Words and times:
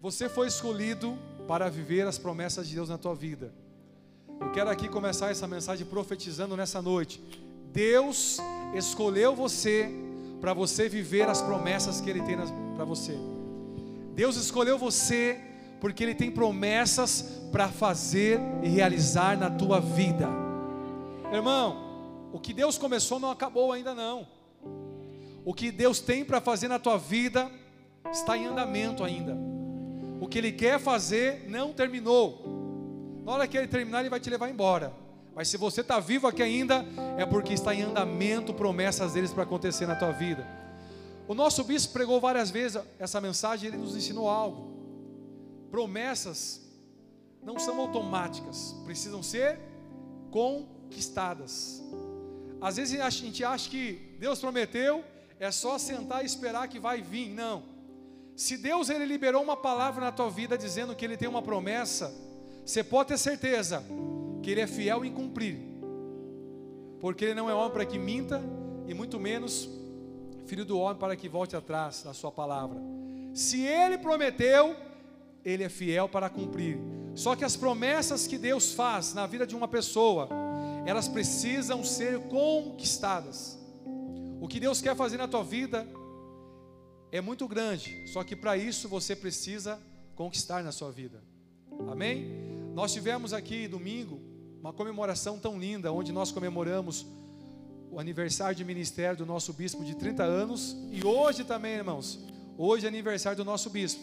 Você 0.00 0.28
foi 0.28 0.46
escolhido 0.46 1.18
para 1.48 1.68
viver 1.68 2.06
as 2.06 2.18
promessas 2.18 2.68
de 2.68 2.74
Deus 2.76 2.88
na 2.88 2.96
tua 2.96 3.16
vida. 3.16 3.52
Eu 4.40 4.52
quero 4.52 4.70
aqui 4.70 4.88
começar 4.88 5.30
essa 5.30 5.46
mensagem 5.48 5.84
profetizando 5.84 6.56
nessa 6.56 6.80
noite. 6.80 7.20
Deus 7.72 8.38
escolheu 8.74 9.34
você 9.34 9.90
para 10.40 10.54
você 10.54 10.88
viver 10.88 11.28
as 11.28 11.42
promessas 11.42 12.00
que 12.00 12.08
Ele 12.08 12.22
tem 12.22 12.36
para 12.76 12.84
você. 12.84 13.18
Deus 14.14 14.36
escolheu 14.36 14.78
você 14.78 15.40
porque 15.80 16.04
Ele 16.04 16.14
tem 16.14 16.30
promessas 16.30 17.42
para 17.50 17.68
fazer 17.68 18.38
e 18.62 18.68
realizar 18.68 19.36
na 19.36 19.50
tua 19.50 19.80
vida. 19.80 20.28
Irmão, 21.32 22.30
o 22.32 22.38
que 22.38 22.52
Deus 22.52 22.78
começou 22.78 23.18
não 23.18 23.32
acabou 23.32 23.72
ainda 23.72 23.96
não. 23.96 24.28
O 25.44 25.52
que 25.52 25.72
Deus 25.72 25.98
tem 25.98 26.24
para 26.24 26.40
fazer 26.40 26.68
na 26.68 26.78
tua 26.78 26.96
vida 26.96 27.50
está 28.12 28.36
em 28.36 28.46
andamento 28.46 29.02
ainda. 29.02 29.47
O 30.20 30.26
que 30.26 30.38
Ele 30.38 30.52
quer 30.52 30.78
fazer 30.78 31.48
não 31.48 31.72
terminou. 31.72 33.22
Na 33.24 33.32
hora 33.32 33.46
que 33.46 33.56
Ele 33.56 33.66
terminar, 33.66 34.00
Ele 34.00 34.10
vai 34.10 34.20
te 34.20 34.30
levar 34.30 34.48
embora. 34.48 34.92
Mas 35.34 35.48
se 35.48 35.56
você 35.56 35.82
está 35.82 36.00
vivo 36.00 36.26
aqui 36.26 36.42
ainda, 36.42 36.84
é 37.16 37.24
porque 37.24 37.52
está 37.52 37.74
em 37.74 37.82
andamento 37.82 38.52
promessas 38.52 39.12
deles 39.12 39.32
para 39.32 39.44
acontecer 39.44 39.86
na 39.86 39.94
tua 39.94 40.10
vida. 40.10 40.44
O 41.28 41.34
nosso 41.34 41.62
bispo 41.62 41.92
pregou 41.92 42.20
várias 42.20 42.50
vezes 42.50 42.82
essa 42.98 43.20
mensagem, 43.20 43.68
ele 43.68 43.76
nos 43.76 43.94
ensinou 43.94 44.28
algo. 44.28 44.72
Promessas 45.70 46.62
não 47.42 47.58
são 47.58 47.78
automáticas, 47.80 48.74
precisam 48.84 49.22
ser 49.22 49.60
conquistadas. 50.30 51.82
Às 52.60 52.76
vezes 52.76 52.98
a 53.00 53.10
gente 53.10 53.44
acha 53.44 53.70
que 53.70 54.16
Deus 54.18 54.40
prometeu, 54.40 55.04
é 55.38 55.50
só 55.50 55.78
sentar 55.78 56.22
e 56.22 56.26
esperar 56.26 56.66
que 56.66 56.80
vai 56.80 57.00
vir. 57.00 57.28
Não. 57.28 57.62
Se 58.38 58.56
Deus 58.56 58.88
ele 58.88 59.04
liberou 59.04 59.42
uma 59.42 59.56
palavra 59.56 60.04
na 60.04 60.12
tua 60.12 60.30
vida 60.30 60.56
dizendo 60.56 60.94
que 60.94 61.04
ele 61.04 61.16
tem 61.16 61.28
uma 61.28 61.42
promessa, 61.42 62.14
você 62.64 62.84
pode 62.84 63.08
ter 63.08 63.18
certeza 63.18 63.82
que 64.40 64.48
ele 64.48 64.60
é 64.60 64.66
fiel 64.68 65.04
em 65.04 65.12
cumprir. 65.12 65.58
Porque 67.00 67.24
ele 67.24 67.34
não 67.34 67.50
é 67.50 67.54
homem 67.54 67.72
para 67.72 67.84
que 67.84 67.98
minta 67.98 68.40
e 68.86 68.94
muito 68.94 69.18
menos 69.18 69.68
filho 70.46 70.64
do 70.64 70.78
homem 70.78 70.96
para 70.96 71.16
que 71.16 71.28
volte 71.28 71.56
atrás 71.56 72.04
da 72.04 72.14
sua 72.14 72.30
palavra. 72.30 72.78
Se 73.34 73.60
ele 73.62 73.98
prometeu, 73.98 74.76
ele 75.44 75.64
é 75.64 75.68
fiel 75.68 76.08
para 76.08 76.30
cumprir. 76.30 76.78
Só 77.16 77.34
que 77.34 77.44
as 77.44 77.56
promessas 77.56 78.28
que 78.28 78.38
Deus 78.38 78.72
faz 78.72 79.14
na 79.14 79.26
vida 79.26 79.44
de 79.48 79.56
uma 79.56 79.66
pessoa, 79.66 80.28
elas 80.86 81.08
precisam 81.08 81.82
ser 81.82 82.20
conquistadas. 82.28 83.58
O 84.40 84.46
que 84.46 84.60
Deus 84.60 84.80
quer 84.80 84.94
fazer 84.94 85.16
na 85.16 85.26
tua 85.26 85.42
vida 85.42 85.84
é 87.10 87.20
muito 87.20 87.48
grande, 87.48 88.06
só 88.06 88.22
que 88.22 88.36
para 88.36 88.56
isso 88.56 88.88
você 88.88 89.16
precisa 89.16 89.80
conquistar 90.14 90.62
na 90.62 90.72
sua 90.72 90.90
vida. 90.90 91.22
Amém? 91.90 92.26
Nós 92.74 92.92
tivemos 92.92 93.32
aqui 93.32 93.66
domingo 93.66 94.20
uma 94.60 94.72
comemoração 94.72 95.38
tão 95.38 95.58
linda, 95.58 95.92
onde 95.92 96.12
nós 96.12 96.32
comemoramos 96.32 97.06
o 97.90 97.98
aniversário 97.98 98.54
de 98.54 98.64
ministério 98.64 99.16
do 99.16 99.24
nosso 99.24 99.52
bispo 99.52 99.84
de 99.84 99.94
30 99.94 100.22
anos 100.22 100.76
e 100.90 101.04
hoje 101.06 101.44
também, 101.44 101.74
irmãos, 101.76 102.18
hoje 102.56 102.84
é 102.84 102.88
aniversário 102.88 103.36
do 103.36 103.44
nosso 103.44 103.70
bispo, 103.70 104.02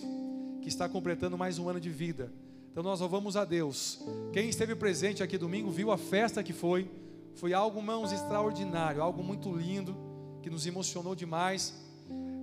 que 0.61 0.67
está 0.67 0.89
completando 0.89 1.38
mais 1.38 1.59
um 1.59 1.70
ano 1.70 1.80
de 1.80 1.89
vida. 1.89 2.31
Então 2.72 2.83
nós 2.83 3.00
louvamos 3.00 3.38
a 3.38 3.45
Deus. 3.45 4.00
Quem 4.33 4.50
esteve 4.50 4.76
presente 4.76 5.22
aqui 5.22 5.38
domingo 5.38 5.70
viu 5.70 5.92
a 5.92 5.98
festa 5.98 6.44
que 6.44 6.53
foi, 6.53 6.89
foi 7.36 7.53
algo, 7.53 7.80
irmãos, 7.80 8.11
extraordinário, 8.11 9.02
algo 9.02 9.23
muito 9.23 9.56
lindo, 9.56 9.95
que 10.42 10.50
nos 10.50 10.66
emocionou 10.66 11.16
demais. 11.16 11.84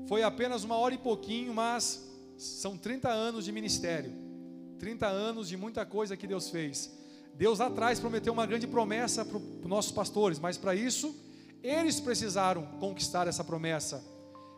Foi 0.07 0.23
apenas 0.23 0.65
uma 0.65 0.77
hora 0.77 0.95
e 0.95 0.99
pouquinho, 0.99 1.55
mas 1.55 2.09
são 2.37 2.77
30 2.77 3.09
anos 3.09 3.45
de 3.45 3.53
ministério, 3.53 4.13
30 4.79 5.07
anos 5.07 5.49
de 5.49 5.57
muita 5.57 5.87
coisa 5.87 6.17
que 6.17 6.27
Deus 6.27 6.51
fez. 6.51 6.91
Deus 7.35 7.61
lá 7.61 7.67
atrás 7.67 7.99
prometeu 7.99 8.33
uma 8.33 8.45
grande 8.45 8.67
promessa 8.67 9.25
para 9.25 9.39
os 9.39 9.67
nossos 9.67 9.93
pastores, 9.93 10.39
mas 10.39 10.59
para 10.59 10.75
isso 10.75 11.15
eles 11.63 12.01
precisaram 12.01 12.67
conquistar 12.81 13.27
essa 13.27 13.45
promessa. 13.45 14.05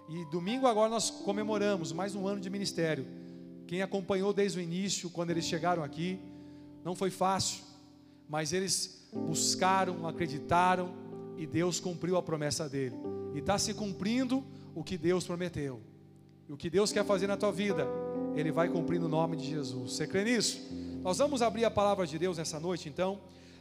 E 0.08 0.24
domingo 0.26 0.66
agora 0.66 0.91
nós 0.91 1.10
comemoramos 1.10 1.92
mais 1.92 2.14
um 2.14 2.26
ano 2.26 2.40
de 2.40 2.50
ministério. 2.50 3.06
Quem 3.66 3.82
acompanhou 3.82 4.32
desde 4.32 4.58
o 4.58 4.62
início, 4.62 5.10
quando 5.10 5.30
eles 5.30 5.44
chegaram 5.44 5.82
aqui, 5.82 6.19
não 6.84 6.94
foi 6.94 7.10
fácil, 7.10 7.62
mas 8.28 8.52
eles 8.52 9.08
buscaram, 9.12 10.06
acreditaram 10.06 10.94
e 11.38 11.46
Deus 11.46 11.80
cumpriu 11.80 12.16
a 12.16 12.22
promessa 12.22 12.69
dele. 12.69 12.96
E 13.34 13.38
está 13.38 13.58
se 13.58 13.72
cumprindo 13.74 14.44
o 14.74 14.82
que 14.82 14.98
Deus 14.98 15.24
prometeu. 15.24 15.80
E 16.48 16.52
o 16.52 16.56
que 16.56 16.68
Deus 16.68 16.92
quer 16.92 17.04
fazer 17.04 17.26
na 17.26 17.36
tua 17.36 17.52
vida, 17.52 17.86
Ele 18.34 18.52
vai 18.52 18.68
cumprir 18.68 19.00
no 19.00 19.08
nome 19.08 19.36
de 19.36 19.48
Jesus. 19.48 19.92
Você 19.92 20.06
crê 20.06 20.24
nisso? 20.24 20.60
Nós 21.02 21.18
vamos 21.18 21.42
abrir 21.42 21.64
a 21.64 21.70
palavra 21.70 22.06
de 22.06 22.18
Deus 22.18 22.38
nessa 22.38 22.58
noite, 22.58 22.88
então. 22.88 23.20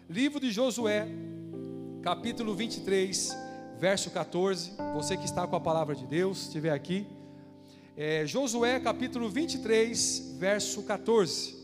Livro 0.09 0.39
de 0.39 0.51
Josué, 0.51 1.07
capítulo 2.01 2.53
23, 2.55 3.35
verso 3.79 4.09
14. 4.11 4.71
Você 4.95 5.15
que 5.15 5.25
está 5.25 5.47
com 5.47 5.55
a 5.55 5.61
palavra 5.61 5.95
de 5.95 6.05
Deus, 6.05 6.43
estiver 6.43 6.71
aqui. 6.71 7.05
É, 7.95 8.25
Josué, 8.25 8.79
capítulo 8.79 9.29
23, 9.29 10.35
verso 10.39 10.83
14. 10.83 11.55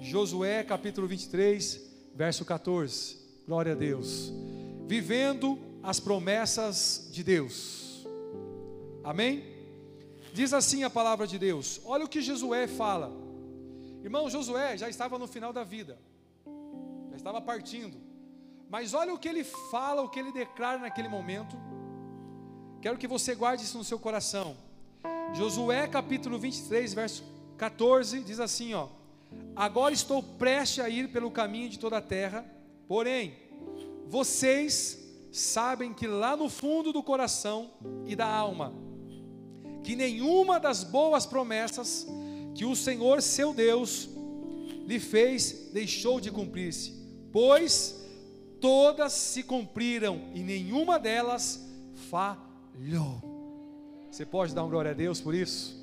Josué, 0.00 0.64
capítulo 0.64 1.06
23, 1.06 1.80
verso 2.14 2.44
14. 2.44 3.18
Glória 3.46 3.72
a 3.72 3.76
Deus. 3.76 4.32
Vivendo 4.86 5.58
as 5.82 6.00
promessas 6.00 7.08
de 7.12 7.22
Deus. 7.22 7.91
Amém? 9.04 9.44
Diz 10.32 10.52
assim 10.52 10.84
a 10.84 10.90
palavra 10.90 11.26
de 11.26 11.38
Deus. 11.38 11.80
Olha 11.84 12.04
o 12.04 12.08
que 12.08 12.22
Josué 12.22 12.66
fala. 12.66 13.12
Irmão, 14.02 14.28
Josué 14.30 14.76
já 14.76 14.88
estava 14.88 15.18
no 15.18 15.26
final 15.26 15.52
da 15.52 15.62
vida, 15.62 15.98
já 17.10 17.16
estava 17.16 17.40
partindo. 17.40 17.96
Mas 18.68 18.94
olha 18.94 19.12
o 19.12 19.18
que 19.18 19.28
ele 19.28 19.44
fala, 19.44 20.02
o 20.02 20.08
que 20.08 20.18
ele 20.18 20.32
declara 20.32 20.78
naquele 20.78 21.08
momento. 21.08 21.56
Quero 22.80 22.98
que 22.98 23.06
você 23.06 23.34
guarde 23.34 23.62
isso 23.62 23.78
no 23.78 23.84
seu 23.84 23.98
coração. 23.98 24.56
Josué 25.34 25.86
capítulo 25.86 26.38
23, 26.38 26.94
verso 26.94 27.24
14, 27.58 28.22
diz 28.24 28.40
assim: 28.40 28.74
ó, 28.74 28.88
Agora 29.54 29.92
estou 29.92 30.22
prestes 30.22 30.84
a 30.84 30.88
ir 30.88 31.08
pelo 31.08 31.30
caminho 31.30 31.68
de 31.68 31.78
toda 31.78 31.98
a 31.98 32.02
terra, 32.02 32.44
porém, 32.88 33.34
vocês 34.06 34.98
sabem 35.30 35.92
que 35.92 36.06
lá 36.06 36.36
no 36.36 36.48
fundo 36.48 36.92
do 36.92 37.02
coração 37.02 37.70
e 38.06 38.16
da 38.16 38.26
alma, 38.26 38.72
que 39.82 39.96
nenhuma 39.96 40.60
das 40.60 40.84
boas 40.84 41.26
promessas 41.26 42.06
que 42.54 42.64
o 42.64 42.76
Senhor 42.76 43.22
seu 43.22 43.52
Deus 43.52 44.08
lhe 44.86 45.00
fez 45.00 45.70
deixou 45.72 46.20
de 46.20 46.30
cumprir-se, 46.30 46.92
pois 47.32 48.00
todas 48.60 49.12
se 49.12 49.42
cumpriram 49.42 50.30
e 50.34 50.40
nenhuma 50.40 50.98
delas 50.98 51.60
falhou. 52.10 53.22
Você 54.10 54.26
pode 54.26 54.54
dar 54.54 54.64
um 54.64 54.70
glória 54.70 54.90
a 54.90 54.94
Deus 54.94 55.20
por 55.20 55.34
isso? 55.34 55.80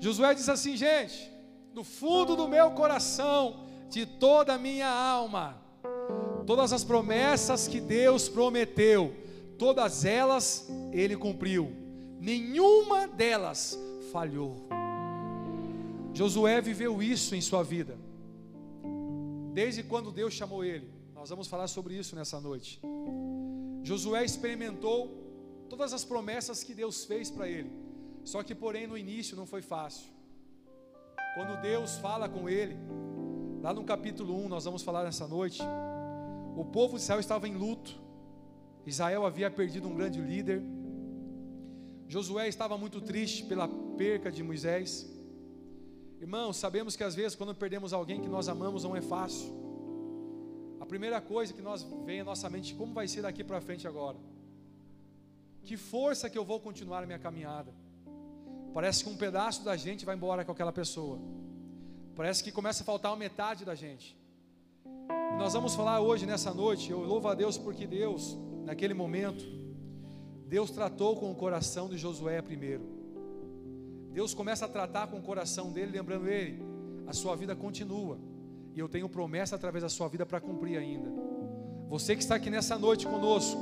Josué 0.00 0.34
diz 0.34 0.48
assim, 0.48 0.76
gente, 0.76 1.30
no 1.74 1.84
fundo 1.84 2.36
do 2.36 2.48
meu 2.48 2.70
coração, 2.72 3.64
de 3.90 4.06
toda 4.06 4.54
a 4.54 4.58
minha 4.58 4.88
alma, 4.88 5.60
todas 6.46 6.72
as 6.72 6.82
promessas 6.82 7.68
que 7.68 7.80
Deus 7.80 8.28
prometeu, 8.28 9.14
todas 9.58 10.04
elas 10.04 10.68
ele 10.92 11.16
cumpriu, 11.16 11.81
nenhuma 12.22 13.08
delas 13.08 13.76
falhou. 14.12 14.56
Josué 16.14 16.60
viveu 16.60 17.02
isso 17.02 17.34
em 17.34 17.40
sua 17.40 17.64
vida, 17.64 17.98
desde 19.52 19.82
quando 19.82 20.12
Deus 20.12 20.32
chamou 20.32 20.64
ele. 20.64 20.88
Nós 21.14 21.30
vamos 21.30 21.48
falar 21.48 21.66
sobre 21.66 21.94
isso 21.94 22.14
nessa 22.14 22.40
noite. 22.40 22.80
Josué 23.82 24.24
experimentou 24.24 24.98
todas 25.68 25.92
as 25.92 26.04
promessas 26.04 26.62
que 26.62 26.74
Deus 26.74 27.04
fez 27.04 27.28
para 27.28 27.48
ele, 27.48 27.72
só 28.22 28.44
que, 28.44 28.54
porém, 28.54 28.86
no 28.86 28.96
início 28.96 29.36
não 29.36 29.46
foi 29.46 29.62
fácil. 29.62 30.06
Quando 31.34 31.60
Deus 31.60 31.96
fala 31.96 32.28
com 32.28 32.48
ele, 32.48 32.76
lá 33.60 33.74
no 33.74 33.82
capítulo 33.82 34.36
1, 34.44 34.48
nós 34.48 34.64
vamos 34.64 34.82
falar 34.82 35.02
nessa 35.02 35.26
noite, 35.26 35.60
o 36.56 36.64
povo 36.64 36.96
de 36.96 37.02
Israel 37.02 37.18
estava 37.18 37.48
em 37.48 37.56
luto, 37.56 38.00
Israel 38.86 39.26
havia 39.26 39.50
perdido 39.50 39.88
um 39.88 39.94
grande 39.94 40.20
líder, 40.20 40.62
Josué 42.12 42.46
estava 42.46 42.76
muito 42.76 43.00
triste 43.00 43.44
pela 43.44 43.66
perca 43.96 44.30
de 44.30 44.42
Moisés, 44.42 44.90
Irmãos, 46.22 46.56
sabemos 46.56 46.94
que 46.94 47.02
às 47.02 47.16
vezes 47.16 47.34
quando 47.34 47.52
perdemos 47.52 47.92
alguém 47.92 48.20
que 48.20 48.28
nós 48.28 48.48
amamos 48.48 48.84
não 48.84 48.94
é 48.94 49.02
fácil. 49.02 49.52
A 50.78 50.86
primeira 50.86 51.20
coisa 51.20 51.52
que 51.52 51.60
nós 51.60 51.84
vem 52.04 52.20
à 52.20 52.24
nossa 52.24 52.48
mente, 52.48 52.76
como 52.76 52.94
vai 52.94 53.08
ser 53.08 53.22
daqui 53.22 53.42
para 53.42 53.60
frente 53.60 53.88
agora? 53.88 54.16
Que 55.64 55.76
força 55.76 56.30
que 56.30 56.38
eu 56.38 56.44
vou 56.44 56.60
continuar 56.60 57.02
a 57.02 57.06
minha 57.06 57.18
caminhada? 57.18 57.74
Parece 58.72 59.02
que 59.02 59.10
um 59.10 59.16
pedaço 59.16 59.64
da 59.64 59.76
gente 59.76 60.04
vai 60.04 60.14
embora 60.14 60.44
com 60.44 60.52
aquela 60.52 60.70
pessoa. 60.70 61.18
Parece 62.14 62.44
que 62.44 62.52
começa 62.52 62.84
a 62.84 62.86
faltar 62.86 63.10
uma 63.10 63.18
metade 63.18 63.64
da 63.64 63.74
gente. 63.74 64.16
E 64.86 65.36
nós 65.36 65.54
vamos 65.54 65.74
falar 65.74 66.00
hoje, 66.00 66.24
nessa 66.24 66.54
noite, 66.54 66.88
eu 66.88 67.00
louvo 67.00 67.26
a 67.26 67.34
Deus 67.34 67.58
porque 67.58 67.84
Deus, 67.84 68.38
naquele 68.64 68.94
momento, 68.94 69.44
Deus 70.52 70.70
tratou 70.70 71.16
com 71.16 71.30
o 71.30 71.34
coração 71.34 71.88
de 71.88 71.96
Josué 71.96 72.42
primeiro. 72.42 72.82
Deus 74.12 74.34
começa 74.34 74.66
a 74.66 74.68
tratar 74.68 75.06
com 75.06 75.16
o 75.16 75.22
coração 75.22 75.72
dele, 75.72 75.92
lembrando 75.92 76.28
ele: 76.28 76.62
a 77.06 77.14
sua 77.14 77.34
vida 77.34 77.56
continua, 77.56 78.18
e 78.74 78.78
eu 78.78 78.86
tenho 78.86 79.08
promessa 79.08 79.56
através 79.56 79.82
da 79.82 79.88
sua 79.88 80.08
vida 80.08 80.26
para 80.26 80.42
cumprir 80.42 80.76
ainda. 80.76 81.10
Você 81.88 82.14
que 82.14 82.22
está 82.22 82.34
aqui 82.34 82.50
nessa 82.50 82.76
noite 82.78 83.06
conosco, 83.06 83.58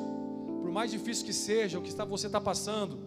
por 0.60 0.72
mais 0.72 0.90
difícil 0.90 1.24
que 1.24 1.32
seja, 1.32 1.78
o 1.78 1.82
que 1.82 1.90
está, 1.90 2.04
você 2.04 2.26
está 2.26 2.40
passando, 2.40 2.98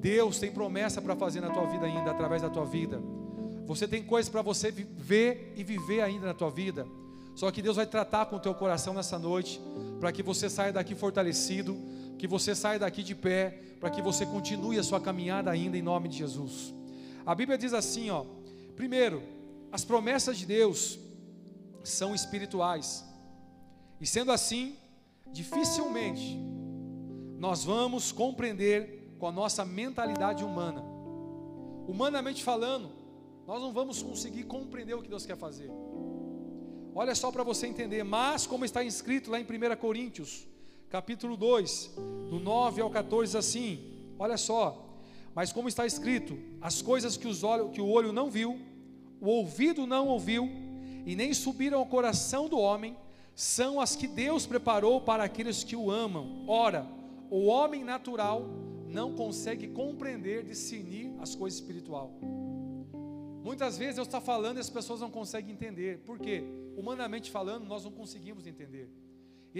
Deus 0.00 0.38
tem 0.38 0.50
promessa 0.50 1.02
para 1.02 1.14
fazer 1.14 1.42
na 1.42 1.50
tua 1.50 1.66
vida 1.66 1.84
ainda, 1.84 2.10
através 2.10 2.40
da 2.40 2.48
tua 2.48 2.64
vida. 2.64 2.98
Você 3.66 3.86
tem 3.86 4.02
coisas 4.02 4.30
para 4.30 4.40
você 4.40 4.70
ver 4.70 5.52
e 5.54 5.62
viver 5.62 6.00
ainda 6.00 6.28
na 6.28 6.32
tua 6.32 6.50
vida. 6.50 6.86
Só 7.34 7.50
que 7.50 7.60
Deus 7.60 7.76
vai 7.76 7.84
tratar 7.84 8.24
com 8.24 8.36
o 8.36 8.40
teu 8.40 8.54
coração 8.54 8.94
nessa 8.94 9.18
noite, 9.18 9.60
para 10.00 10.12
que 10.12 10.22
você 10.22 10.48
saia 10.48 10.72
daqui 10.72 10.94
fortalecido, 10.94 11.76
que 12.18 12.26
você 12.26 12.54
saia 12.54 12.78
daqui 12.78 13.02
de 13.02 13.14
pé, 13.14 13.50
para 13.80 13.90
que 13.90 14.02
você 14.02 14.26
continue 14.26 14.78
a 14.78 14.82
sua 14.82 15.00
caminhada 15.00 15.50
ainda 15.50 15.78
em 15.78 15.82
nome 15.82 16.08
de 16.08 16.18
Jesus. 16.18 16.74
A 17.24 17.34
Bíblia 17.34 17.56
diz 17.56 17.72
assim, 17.72 18.10
ó: 18.10 18.24
primeiro, 18.76 19.22
as 19.70 19.84
promessas 19.84 20.36
de 20.36 20.44
Deus 20.44 20.98
são 21.84 22.14
espirituais. 22.14 23.04
E 24.00 24.06
sendo 24.06 24.32
assim, 24.32 24.76
dificilmente 25.32 26.36
nós 27.38 27.64
vamos 27.64 28.10
compreender 28.10 29.14
com 29.18 29.26
a 29.26 29.32
nossa 29.32 29.64
mentalidade 29.64 30.42
humana. 30.42 30.82
Humanamente 31.86 32.42
falando, 32.42 32.90
nós 33.46 33.62
não 33.62 33.72
vamos 33.72 34.02
conseguir 34.02 34.44
compreender 34.44 34.94
o 34.94 35.02
que 35.02 35.08
Deus 35.08 35.24
quer 35.24 35.36
fazer. 35.36 35.70
Olha 36.94 37.14
só 37.14 37.30
para 37.30 37.44
você 37.44 37.66
entender, 37.66 38.02
mas 38.02 38.46
como 38.46 38.64
está 38.64 38.82
escrito 38.82 39.30
lá 39.30 39.38
em 39.38 39.44
1 39.44 39.76
Coríntios, 39.76 40.46
capítulo 40.90 41.36
2, 41.36 41.92
do 42.30 42.40
9 42.40 42.80
ao 42.80 42.90
14 42.90 43.36
assim, 43.36 43.78
olha 44.18 44.38
só, 44.38 44.86
mas 45.34 45.52
como 45.52 45.68
está 45.68 45.84
escrito, 45.84 46.38
as 46.60 46.80
coisas 46.80 47.16
que, 47.16 47.28
os 47.28 47.44
olhos, 47.44 47.70
que 47.72 47.80
o 47.80 47.88
olho 47.88 48.12
não 48.12 48.30
viu, 48.30 48.58
o 49.20 49.28
ouvido 49.28 49.86
não 49.86 50.08
ouviu, 50.08 50.48
e 51.04 51.14
nem 51.14 51.32
subiram 51.34 51.78
ao 51.78 51.86
coração 51.86 52.48
do 52.48 52.58
homem, 52.58 52.96
são 53.34 53.80
as 53.80 53.94
que 53.94 54.06
Deus 54.06 54.46
preparou 54.46 55.00
para 55.00 55.24
aqueles 55.24 55.62
que 55.62 55.76
o 55.76 55.90
amam. 55.90 56.44
Ora, 56.48 56.86
o 57.30 57.46
homem 57.46 57.84
natural 57.84 58.42
não 58.86 59.14
consegue 59.14 59.68
compreender, 59.68 60.42
discernir 60.42 61.12
as 61.20 61.34
coisas 61.34 61.60
espirituais. 61.60 62.10
Muitas 63.44 63.78
vezes 63.78 63.96
Deus 63.96 64.08
está 64.08 64.20
falando 64.20 64.56
e 64.56 64.60
as 64.60 64.68
pessoas 64.68 65.00
não 65.00 65.10
conseguem 65.10 65.52
entender. 65.52 65.98
Por 66.00 66.18
quê? 66.18 66.42
Humanamente 66.76 67.30
falando, 67.30 67.64
nós 67.64 67.84
não 67.84 67.92
conseguimos 67.92 68.46
entender. 68.46 68.90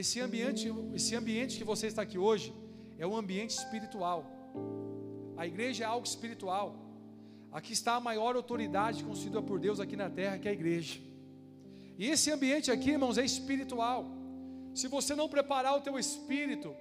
Esse 0.00 0.20
ambiente, 0.20 0.72
esse 0.94 1.16
ambiente 1.16 1.58
que 1.58 1.64
você 1.64 1.88
está 1.88 2.02
aqui 2.02 2.16
hoje 2.16 2.54
é 2.96 3.04
um 3.04 3.16
ambiente 3.16 3.50
espiritual. 3.60 4.20
A 5.36 5.44
igreja 5.44 5.82
é 5.82 5.86
algo 5.88 6.06
espiritual. 6.06 6.68
Aqui 7.50 7.72
está 7.72 7.94
a 7.96 8.00
maior 8.08 8.36
autoridade 8.36 9.02
concedida 9.02 9.42
por 9.42 9.58
Deus 9.58 9.80
aqui 9.80 9.96
na 9.96 10.08
terra, 10.08 10.38
que 10.38 10.46
é 10.46 10.52
a 10.52 10.54
igreja. 10.54 11.00
E 11.98 12.06
esse 12.06 12.30
ambiente 12.30 12.70
aqui, 12.70 12.90
irmãos, 12.90 13.18
é 13.18 13.24
espiritual. 13.24 14.06
Se 14.72 14.86
você 14.86 15.16
não 15.16 15.28
preparar 15.28 15.74
o 15.76 15.80
teu 15.80 15.98
espírito 15.98 16.76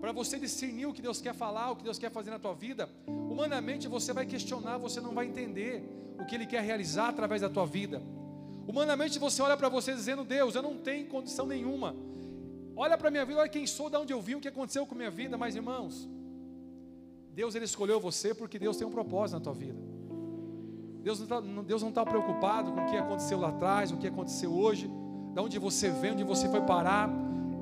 para 0.00 0.10
você 0.10 0.38
discernir 0.38 0.86
o 0.86 0.94
que 0.94 1.02
Deus 1.02 1.20
quer 1.20 1.34
falar, 1.34 1.72
o 1.72 1.76
que 1.76 1.84
Deus 1.84 1.98
quer 1.98 2.10
fazer 2.10 2.30
na 2.30 2.38
tua 2.38 2.54
vida, 2.54 2.88
humanamente 3.06 3.86
você 3.86 4.14
vai 4.14 4.24
questionar, 4.24 4.78
você 4.78 4.98
não 4.98 5.12
vai 5.12 5.26
entender 5.26 5.84
o 6.18 6.24
que 6.24 6.34
Ele 6.34 6.46
quer 6.46 6.62
realizar 6.62 7.08
através 7.08 7.42
da 7.42 7.50
tua 7.50 7.66
vida. 7.66 8.00
Humanamente 8.66 9.18
você 9.18 9.42
olha 9.42 9.58
para 9.58 9.68
você 9.68 9.92
dizendo: 9.92 10.24
Deus, 10.24 10.54
eu 10.54 10.62
não 10.62 10.78
tenho 10.78 11.06
condição 11.06 11.44
nenhuma. 11.44 11.94
Olha 12.76 12.98
para 12.98 13.08
a 13.08 13.10
minha 13.10 13.24
vida, 13.24 13.40
olha 13.40 13.48
quem 13.48 13.66
sou, 13.66 13.88
de 13.88 13.96
onde 13.96 14.12
eu 14.12 14.20
vim, 14.20 14.34
o 14.34 14.40
que 14.40 14.48
aconteceu 14.48 14.86
com 14.86 14.94
minha 14.94 15.10
vida. 15.10 15.38
Mas 15.38 15.54
irmãos, 15.54 16.08
Deus 17.32 17.54
ele 17.54 17.64
escolheu 17.64 18.00
você 18.00 18.34
porque 18.34 18.58
Deus 18.58 18.76
tem 18.76 18.86
um 18.86 18.90
propósito 18.90 19.38
na 19.38 19.40
tua 19.40 19.54
vida. 19.54 19.78
Deus 21.02 21.20
não 21.82 21.90
está 21.90 22.04
tá 22.04 22.10
preocupado 22.10 22.72
com 22.72 22.80
o 22.80 22.86
que 22.86 22.96
aconteceu 22.96 23.38
lá 23.38 23.48
atrás, 23.48 23.92
o 23.92 23.98
que 23.98 24.06
aconteceu 24.06 24.52
hoje, 24.52 24.88
de 25.34 25.40
onde 25.40 25.58
você 25.58 25.90
vem, 25.90 26.12
onde 26.12 26.24
você 26.24 26.48
foi 26.48 26.62
parar. 26.62 27.10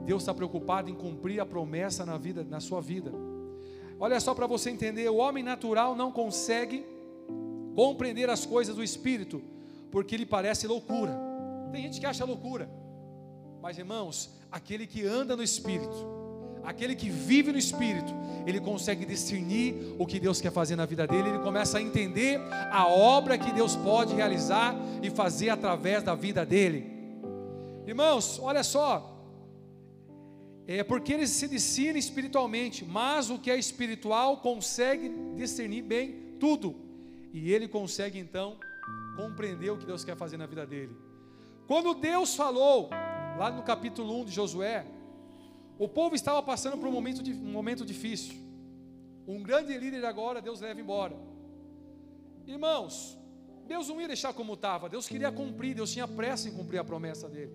Deus 0.05 0.23
está 0.23 0.33
preocupado 0.33 0.89
em 0.89 0.95
cumprir 0.95 1.41
a 1.41 1.47
promessa 1.47 2.07
na 2.07 2.17
vida, 2.17 2.45
na 2.49 2.61
sua 2.61 2.81
vida. 2.81 3.13
Olha 3.99 4.19
só 4.21 4.35
para 4.35 4.47
você 4.47 4.71
entender, 4.71 5.09
o 5.09 5.17
homem 5.17 5.43
natural 5.43 5.95
não 5.95 6.11
consegue 6.11 6.87
compreender 7.75 8.29
as 8.31 8.47
coisas 8.47 8.75
do 8.75 8.83
Espírito, 8.83 9.43
porque 9.91 10.17
lhe 10.17 10.27
parece 10.27 10.67
loucura. 10.67 11.19
Tem 11.73 11.83
gente 11.83 12.01
que 12.01 12.07
acha 12.07 12.25
loucura, 12.25 12.71
mas 13.61 13.79
irmãos, 13.79 14.31
aquele 14.53 14.87
que 14.87 15.05
anda 15.07 15.35
no 15.35 15.43
Espírito, 15.43 16.07
aquele 16.63 16.95
que 16.95 17.09
vive 17.09 17.51
no 17.51 17.59
Espírito, 17.59 18.13
ele 18.47 18.61
consegue 18.61 19.07
discernir 19.07 19.97
o 19.99 20.07
que 20.07 20.21
Deus 20.21 20.41
quer 20.41 20.53
fazer 20.53 20.77
na 20.77 20.85
vida 20.85 21.07
dele, 21.07 21.31
ele 21.31 21.39
começa 21.39 21.79
a 21.79 21.83
entender 21.83 22.39
a 22.71 22.87
obra 22.87 23.39
que 23.39 23.51
Deus 23.53 23.75
pode 23.75 24.15
realizar 24.15 24.77
e 25.03 25.11
fazer 25.11 25.49
através 25.49 26.03
da 26.03 26.15
vida 26.15 26.45
dele. 26.45 26.87
Irmãos, 27.87 28.39
olha 28.41 28.63
só, 28.63 29.09
é 30.67 30.85
porque 30.85 31.13
ele 31.13 31.27
se 31.27 31.49
discerne 31.49 31.99
espiritualmente, 31.99 32.85
mas 32.85 33.31
o 33.31 33.39
que 33.39 33.51
é 33.51 33.59
espiritual 33.59 34.37
consegue 34.37 35.11
discernir 35.35 35.83
bem 35.83 36.37
tudo 36.39 36.77
e 37.33 37.53
ele 37.53 37.67
consegue 37.67 38.19
então 38.19 38.59
compreender 39.17 39.71
o 39.71 39.79
que 39.79 39.87
Deus 39.87 40.05
quer 40.05 40.17
fazer 40.17 40.37
na 40.37 40.47
vida 40.47 40.67
dele. 40.67 40.95
Quando 41.67 41.95
Deus 41.95 42.35
falou, 42.35 42.91
lá 43.39 43.51
no 43.51 43.63
capítulo 43.63 44.21
1 44.21 44.25
de 44.27 44.33
Josué, 44.33 44.85
o 45.79 45.89
povo 45.89 46.15
estava 46.15 46.43
passando 46.43 46.79
por 46.79 46.89
um 46.89 46.93
momento, 46.93 47.23
um 47.29 47.53
momento 47.53 47.85
difícil. 47.85 48.35
Um 49.27 49.43
grande 49.43 49.77
líder 49.77 50.05
agora, 50.05 50.41
Deus 50.41 50.61
leva 50.61 50.81
embora. 50.81 51.17
Irmãos, 52.47 53.19
Deus 53.67 53.89
não 53.89 54.01
ia 54.01 54.09
deixar 54.09 54.33
como 54.33 54.55
estava, 54.55 54.89
Deus 54.89 55.09
queria 55.09 55.31
cumprir, 55.31 55.75
Deus 55.75 55.93
tinha 55.93 56.07
pressa 56.07 56.49
em 56.49 56.53
cumprir 56.53 56.79
a 56.79 56.85
promessa 56.85 57.29
dele. 57.29 57.53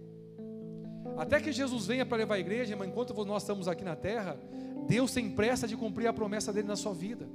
Até 1.18 1.40
que 1.40 1.52
Jesus 1.52 1.86
venha 1.86 2.06
para 2.06 2.18
levar 2.18 2.36
a 2.36 2.40
igreja, 2.40 2.76
mas 2.76 2.88
enquanto 2.88 3.14
nós 3.26 3.44
estamos 3.44 3.68
aqui 3.68 3.84
na 3.84 3.96
terra, 3.96 4.40
Deus 4.88 5.14
tem 5.14 5.30
pressa 5.30 5.68
de 5.68 5.76
cumprir 5.76 6.08
a 6.08 6.14
promessa 6.14 6.54
dele 6.54 6.68
na 6.68 6.76
sua 6.76 6.94
vida. 6.94 7.28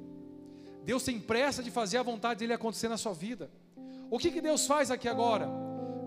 Deus 0.85 1.05
tem 1.05 1.21
pressa 1.21 1.63
de 1.63 1.71
fazer 1.71 1.99
a 1.99 2.03
vontade 2.03 2.41
dele 2.41 2.53
acontecer 2.53 2.89
na 2.89 2.97
sua 2.97 3.13
vida. 3.13 3.51
O 4.11 4.19
que, 4.19 4.31
que 4.31 4.41
Deus 4.41 4.67
faz 4.67 4.91
aqui 4.91 5.09
agora? 5.09 5.49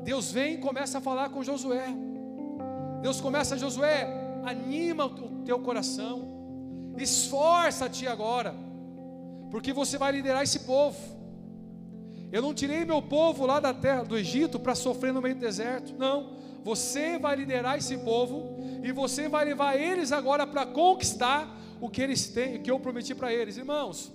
Deus 0.03 0.31
vem 0.31 0.55
e 0.55 0.57
começa 0.57 0.97
a 0.97 1.01
falar 1.01 1.29
com 1.29 1.43
Josué. 1.43 1.87
Deus 3.05 3.21
começa, 3.21 3.55
Josué, 3.55 4.07
anima 4.43 5.05
o 5.05 5.43
teu 5.45 5.59
coração, 5.59 6.17
esforça-te 6.97 8.07
agora, 8.07 8.55
porque 9.51 9.71
você 9.71 9.95
vai 9.95 10.11
liderar 10.11 10.41
esse 10.41 10.61
povo. 10.61 10.97
Eu 12.31 12.41
não 12.41 12.51
tirei 12.51 12.83
meu 12.83 13.03
povo 13.03 13.45
lá 13.45 13.59
da 13.59 13.75
terra 13.75 14.01
do 14.01 14.17
Egito 14.17 14.59
para 14.59 14.73
sofrer 14.73 15.13
no 15.13 15.21
meio 15.21 15.35
do 15.35 15.39
deserto, 15.39 15.93
não. 15.99 16.31
Você 16.63 17.19
vai 17.19 17.35
liderar 17.35 17.77
esse 17.77 17.95
povo 17.99 18.57
e 18.83 18.91
você 18.91 19.29
vai 19.29 19.45
levar 19.45 19.75
eles 19.75 20.11
agora 20.11 20.47
para 20.47 20.65
conquistar 20.65 21.55
o 21.79 21.87
que 21.87 22.01
eles 22.01 22.29
têm, 22.29 22.55
o 22.55 22.61
que 22.63 22.71
eu 22.71 22.79
prometi 22.79 23.13
para 23.13 23.31
eles, 23.31 23.55
irmãos. 23.55 24.11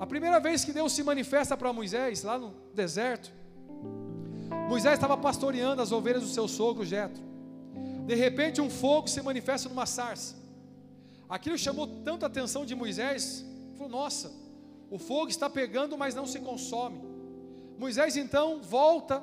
A 0.00 0.06
primeira 0.06 0.40
vez 0.40 0.64
que 0.64 0.72
Deus 0.72 0.94
se 0.94 1.02
manifesta 1.02 1.58
para 1.58 1.70
Moisés, 1.74 2.22
lá 2.22 2.38
no 2.38 2.54
deserto, 2.72 3.30
Moisés 4.66 4.94
estava 4.94 5.14
pastoreando 5.14 5.82
as 5.82 5.92
ovelhas 5.92 6.22
do 6.22 6.28
seu 6.30 6.48
sogro 6.48 6.86
Jetro. 6.86 7.33
De 8.06 8.14
repente, 8.14 8.60
um 8.60 8.70
fogo 8.70 9.08
se 9.08 9.20
manifesta 9.22 9.68
numa 9.68 9.86
sarça. 9.86 10.36
Aquilo 11.28 11.56
chamou 11.56 11.86
tanta 11.86 12.26
atenção 12.26 12.64
de 12.66 12.74
Moisés, 12.74 13.44
falou: 13.76 13.90
Nossa, 13.90 14.32
o 14.90 14.98
fogo 14.98 15.28
está 15.28 15.48
pegando, 15.48 15.96
mas 15.96 16.14
não 16.14 16.26
se 16.26 16.40
consome. 16.40 17.00
Moisés 17.78 18.16
então 18.16 18.60
volta, 18.62 19.22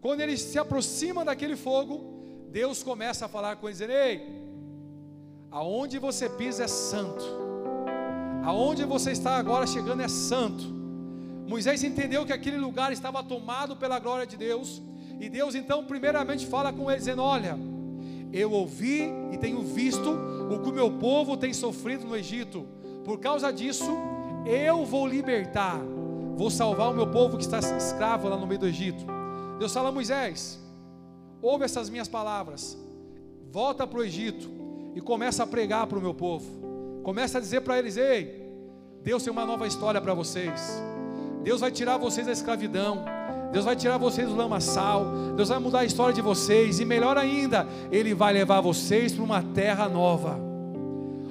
quando 0.00 0.20
ele 0.20 0.36
se 0.36 0.58
aproxima 0.58 1.24
daquele 1.24 1.56
fogo, 1.56 2.48
Deus 2.50 2.82
começa 2.82 3.26
a 3.26 3.28
falar 3.28 3.56
com 3.56 3.66
ele, 3.66 3.74
dizendo: 3.74 3.92
Ei, 3.92 4.22
aonde 5.50 5.98
você 5.98 6.28
pisa 6.28 6.64
é 6.64 6.68
santo 6.68 7.44
aonde 8.44 8.84
você 8.84 9.10
está 9.10 9.36
agora 9.36 9.66
chegando 9.66 10.02
é 10.02 10.08
santo. 10.08 10.64
Moisés 11.46 11.82
entendeu 11.82 12.24
que 12.24 12.32
aquele 12.32 12.58
lugar 12.58 12.92
estava 12.92 13.22
tomado 13.22 13.74
pela 13.76 13.98
glória 13.98 14.26
de 14.26 14.36
Deus, 14.36 14.82
e 15.20 15.28
Deus 15.28 15.54
então, 15.54 15.84
primeiramente, 15.84 16.46
fala 16.46 16.72
com 16.72 16.90
ele, 16.90 16.98
dizendo: 16.98 17.22
Olha, 17.22 17.58
eu 18.34 18.50
ouvi 18.50 19.08
e 19.30 19.38
tenho 19.38 19.62
visto 19.62 20.10
o 20.50 20.58
que 20.58 20.68
o 20.68 20.72
meu 20.72 20.90
povo 20.90 21.36
tem 21.36 21.52
sofrido 21.52 22.04
no 22.04 22.16
Egito, 22.16 22.66
por 23.04 23.20
causa 23.20 23.52
disso, 23.52 23.96
eu 24.44 24.84
vou 24.84 25.06
libertar, 25.06 25.78
vou 26.36 26.50
salvar 26.50 26.90
o 26.90 26.94
meu 26.94 27.06
povo 27.06 27.36
que 27.36 27.44
está 27.44 27.60
escravo 27.60 28.28
lá 28.28 28.36
no 28.36 28.44
meio 28.44 28.58
do 28.58 28.66
Egito. 28.66 29.04
Deus 29.58 29.72
fala 29.72 29.90
a 29.90 29.92
Moisés: 29.92 30.58
ouve 31.40 31.64
essas 31.64 31.88
minhas 31.88 32.08
palavras, 32.08 32.76
volta 33.52 33.86
para 33.86 34.00
o 34.00 34.02
Egito 34.02 34.50
e 34.96 35.00
começa 35.00 35.44
a 35.44 35.46
pregar 35.46 35.86
para 35.86 35.98
o 35.98 36.02
meu 36.02 36.12
povo. 36.12 36.44
Começa 37.04 37.38
a 37.38 37.40
dizer 37.40 37.60
para 37.60 37.78
eles: 37.78 37.96
ei, 37.96 38.50
Deus 39.00 39.22
tem 39.22 39.32
uma 39.32 39.46
nova 39.46 39.64
história 39.64 40.00
para 40.00 40.12
vocês. 40.12 40.82
Deus 41.44 41.60
vai 41.60 41.70
tirar 41.70 41.98
vocês 41.98 42.26
da 42.26 42.32
escravidão. 42.32 43.04
Deus 43.54 43.64
vai 43.64 43.76
tirar 43.76 43.98
vocês 43.98 44.28
do 44.28 44.34
lamaçal. 44.34 45.04
Deus 45.36 45.48
vai 45.48 45.60
mudar 45.60 45.78
a 45.80 45.84
história 45.84 46.12
de 46.12 46.20
vocês. 46.20 46.80
E 46.80 46.84
melhor 46.84 47.16
ainda, 47.16 47.68
Ele 47.88 48.12
vai 48.12 48.32
levar 48.32 48.60
vocês 48.60 49.12
para 49.12 49.22
uma 49.22 49.44
terra 49.44 49.88
nova. 49.88 50.40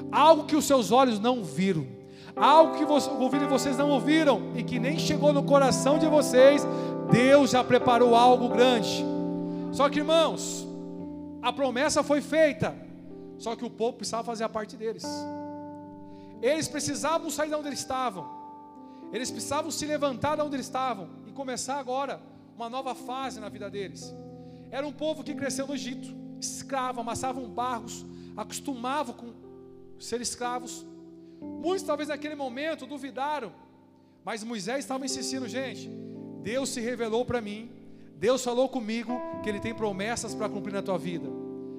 Algo 0.09 0.45
que 0.45 0.55
os 0.55 0.63
seus 0.63 0.89
olhos 0.89 1.19
não 1.19 1.43
viram. 1.43 1.85
algo 2.33 2.77
que 2.77 2.85
ouviram 2.85 3.45
e 3.45 3.49
vocês 3.49 3.77
não 3.77 3.89
ouviram 3.89 4.53
e 4.55 4.63
que 4.63 4.79
nem 4.79 4.97
chegou 4.97 5.33
no 5.33 5.43
coração 5.43 5.99
de 5.99 6.07
vocês, 6.07 6.65
Deus 7.11 7.51
já 7.51 7.61
preparou 7.61 8.15
algo 8.15 8.47
grande. 8.47 9.03
Só 9.73 9.89
que, 9.89 9.99
irmãos, 9.99 10.65
a 11.41 11.51
promessa 11.51 12.03
foi 12.03 12.21
feita, 12.21 12.73
só 13.37 13.53
que 13.53 13.65
o 13.65 13.69
povo 13.69 13.97
precisava 13.97 14.23
fazer 14.23 14.45
a 14.45 14.49
parte 14.49 14.77
deles. 14.77 15.05
Eles 16.41 16.69
precisavam 16.69 17.29
sair 17.29 17.49
de 17.49 17.55
onde 17.55 17.67
eles 17.67 17.79
estavam, 17.79 18.25
eles 19.11 19.29
precisavam 19.29 19.69
se 19.69 19.85
levantar 19.85 20.37
de 20.37 20.41
onde 20.41 20.55
eles 20.55 20.65
estavam 20.65 21.22
começar 21.33 21.79
agora 21.79 22.21
uma 22.55 22.69
nova 22.69 22.95
fase 22.95 23.39
na 23.39 23.49
vida 23.49 23.69
deles. 23.69 24.13
Era 24.71 24.87
um 24.87 24.91
povo 24.91 25.23
que 25.23 25.35
cresceu 25.35 25.67
no 25.67 25.75
Egito, 25.75 26.07
escravo, 26.39 27.01
amassavam 27.01 27.47
barros, 27.49 28.05
acostumavam 28.35 29.15
com 29.15 29.33
ser 29.99 30.21
escravos. 30.21 30.85
Muitos 31.39 31.83
talvez 31.83 32.09
naquele 32.09 32.35
momento 32.35 32.85
duvidaram, 32.85 33.51
mas 34.23 34.43
Moisés 34.43 34.79
estava 34.79 35.05
insistindo, 35.05 35.47
gente. 35.47 35.89
Deus 36.41 36.69
se 36.69 36.81
revelou 36.81 37.25
para 37.25 37.41
mim, 37.41 37.71
Deus 38.17 38.43
falou 38.43 38.69
comigo 38.69 39.13
que 39.43 39.49
Ele 39.49 39.59
tem 39.59 39.73
promessas 39.73 40.33
para 40.33 40.49
cumprir 40.49 40.73
na 40.73 40.81
tua 40.81 40.97
vida. 40.97 41.29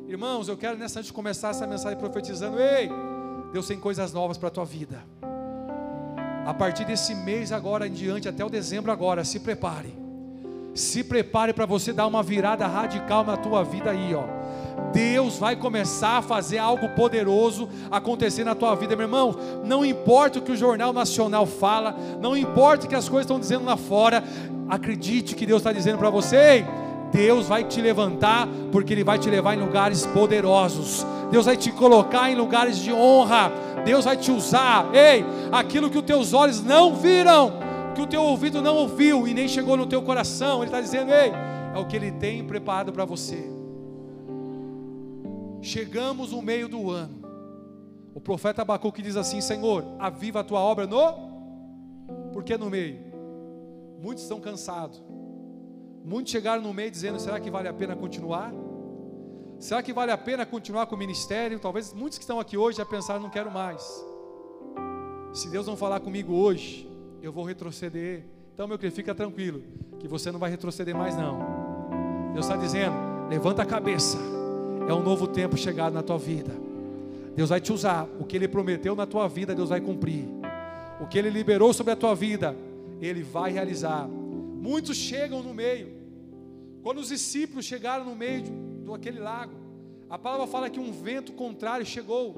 Irmãos, 0.06 0.48
eu 0.48 0.56
quero 0.56 0.76
nessa 0.76 0.98
antes 0.98 1.08
de 1.08 1.12
começar 1.12 1.50
essa 1.50 1.66
mensagem 1.66 1.98
profetizando, 1.98 2.60
ei, 2.60 2.88
Deus 3.52 3.66
tem 3.66 3.80
coisas 3.80 4.12
novas 4.12 4.36
para 4.36 4.48
a 4.48 4.50
tua 4.50 4.64
vida. 4.64 5.02
A 6.46 6.52
partir 6.52 6.84
desse 6.84 7.14
mês 7.14 7.52
agora 7.52 7.86
em 7.86 7.92
diante, 7.92 8.28
até 8.28 8.44
o 8.44 8.50
dezembro 8.50 8.92
agora, 8.92 9.24
se 9.24 9.40
prepare. 9.40 9.94
Se 10.74 11.02
prepare 11.02 11.52
para 11.52 11.64
você 11.64 11.92
dar 11.92 12.06
uma 12.06 12.22
virada 12.22 12.66
radical 12.66 13.24
na 13.24 13.36
tua 13.36 13.64
vida 13.64 13.90
aí, 13.90 14.14
ó. 14.14 14.24
Deus 14.92 15.38
vai 15.38 15.56
começar 15.56 16.18
a 16.18 16.22
fazer 16.22 16.58
algo 16.58 16.88
poderoso 16.90 17.68
acontecer 17.90 18.44
na 18.44 18.54
tua 18.54 18.74
vida, 18.74 18.94
meu 18.94 19.06
irmão. 19.06 19.34
Não 19.64 19.84
importa 19.84 20.38
o 20.38 20.42
que 20.42 20.52
o 20.52 20.56
jornal 20.56 20.92
nacional 20.92 21.46
fala, 21.46 21.96
não 22.20 22.36
importa 22.36 22.86
o 22.86 22.88
que 22.88 22.94
as 22.94 23.08
coisas 23.08 23.24
estão 23.24 23.40
dizendo 23.40 23.64
lá 23.64 23.76
fora, 23.76 24.22
acredite 24.68 25.34
que 25.34 25.46
Deus 25.46 25.60
está 25.60 25.72
dizendo 25.72 25.98
para 25.98 26.10
você. 26.10 26.64
Deus 27.14 27.46
vai 27.46 27.62
te 27.62 27.80
levantar, 27.80 28.48
porque 28.72 28.92
Ele 28.92 29.04
vai 29.04 29.20
te 29.20 29.30
levar 29.30 29.54
em 29.54 29.60
lugares 29.60 30.04
poderosos. 30.04 31.06
Deus 31.30 31.46
vai 31.46 31.56
te 31.56 31.70
colocar 31.70 32.28
em 32.28 32.34
lugares 32.34 32.76
de 32.76 32.92
honra. 32.92 33.52
Deus 33.84 34.04
vai 34.04 34.16
te 34.16 34.32
usar. 34.32 34.92
Ei, 34.92 35.24
aquilo 35.52 35.88
que 35.88 35.98
os 35.98 36.04
teus 36.04 36.32
olhos 36.32 36.60
não 36.60 36.96
viram, 36.96 37.52
que 37.94 38.02
o 38.02 38.06
teu 38.06 38.20
ouvido 38.20 38.60
não 38.60 38.74
ouviu 38.74 39.28
e 39.28 39.32
nem 39.32 39.46
chegou 39.46 39.76
no 39.76 39.86
teu 39.86 40.02
coração, 40.02 40.56
Ele 40.56 40.66
está 40.66 40.80
dizendo: 40.80 41.12
ei, 41.12 41.30
é 41.72 41.78
o 41.78 41.86
que 41.86 41.94
Ele 41.94 42.10
tem 42.10 42.44
preparado 42.44 42.92
para 42.92 43.04
você. 43.04 43.48
Chegamos 45.62 46.32
no 46.32 46.42
meio 46.42 46.68
do 46.68 46.90
ano. 46.90 47.22
O 48.12 48.20
profeta 48.20 48.62
Abacuque 48.62 49.00
diz 49.00 49.16
assim: 49.16 49.40
Senhor, 49.40 49.84
aviva 50.00 50.40
a 50.40 50.44
tua 50.44 50.58
obra 50.58 50.84
no. 50.84 52.32
Por 52.32 52.42
que 52.42 52.58
no 52.58 52.68
meio? 52.68 52.98
Muitos 54.02 54.24
estão 54.24 54.40
cansados. 54.40 55.00
Muitos 56.04 56.30
chegaram 56.30 56.62
no 56.62 56.74
meio 56.74 56.90
dizendo: 56.90 57.18
será 57.18 57.40
que 57.40 57.50
vale 57.50 57.66
a 57.68 57.72
pena 57.72 57.96
continuar? 57.96 58.52
Será 59.58 59.82
que 59.82 59.92
vale 59.92 60.12
a 60.12 60.18
pena 60.18 60.44
continuar 60.44 60.86
com 60.86 60.94
o 60.94 60.98
ministério? 60.98 61.58
Talvez 61.58 61.92
muitos 61.92 62.18
que 62.18 62.24
estão 62.24 62.38
aqui 62.38 62.56
hoje 62.56 62.78
já 62.78 62.84
pensaram: 62.84 63.20
não 63.20 63.30
quero 63.30 63.50
mais. 63.50 63.82
Se 65.32 65.48
Deus 65.48 65.66
não 65.66 65.76
falar 65.76 66.00
comigo 66.00 66.34
hoje, 66.34 66.88
eu 67.22 67.32
vou 67.32 67.44
retroceder. 67.44 68.24
Então, 68.52 68.68
meu 68.68 68.78
querido, 68.78 68.94
fica 68.94 69.14
tranquilo, 69.14 69.64
que 69.98 70.06
você 70.06 70.30
não 70.30 70.38
vai 70.38 70.50
retroceder 70.50 70.94
mais, 70.94 71.16
não. 71.16 72.32
Deus 72.34 72.44
está 72.44 72.56
dizendo: 72.56 72.94
levanta 73.30 73.62
a 73.62 73.66
cabeça 73.66 74.18
é 74.88 74.92
um 74.92 75.02
novo 75.02 75.26
tempo 75.26 75.56
chegado 75.56 75.92
na 75.92 76.02
tua 76.02 76.18
vida. 76.18 76.52
Deus 77.34 77.48
vai 77.48 77.60
te 77.60 77.72
usar. 77.72 78.06
O 78.20 78.24
que 78.24 78.36
Ele 78.36 78.46
prometeu 78.46 78.94
na 78.94 79.06
tua 79.06 79.26
vida, 79.28 79.54
Deus 79.54 79.70
vai 79.70 79.80
cumprir. 79.80 80.24
O 81.00 81.06
que 81.06 81.18
Ele 81.18 81.30
liberou 81.30 81.72
sobre 81.72 81.92
a 81.92 81.96
tua 81.96 82.14
vida, 82.14 82.54
Ele 83.00 83.22
vai 83.22 83.50
realizar. 83.50 84.08
Muitos 84.66 84.96
chegam 84.96 85.42
no 85.42 85.52
meio. 85.52 85.88
Quando 86.82 86.96
os 86.96 87.08
discípulos 87.08 87.66
chegaram 87.66 88.02
no 88.02 88.16
meio 88.16 88.44
do 88.82 88.94
aquele 88.94 89.20
lago, 89.20 89.52
a 90.08 90.18
palavra 90.18 90.46
fala 90.46 90.70
que 90.70 90.80
um 90.80 90.90
vento 90.90 91.34
contrário 91.34 91.84
chegou 91.84 92.34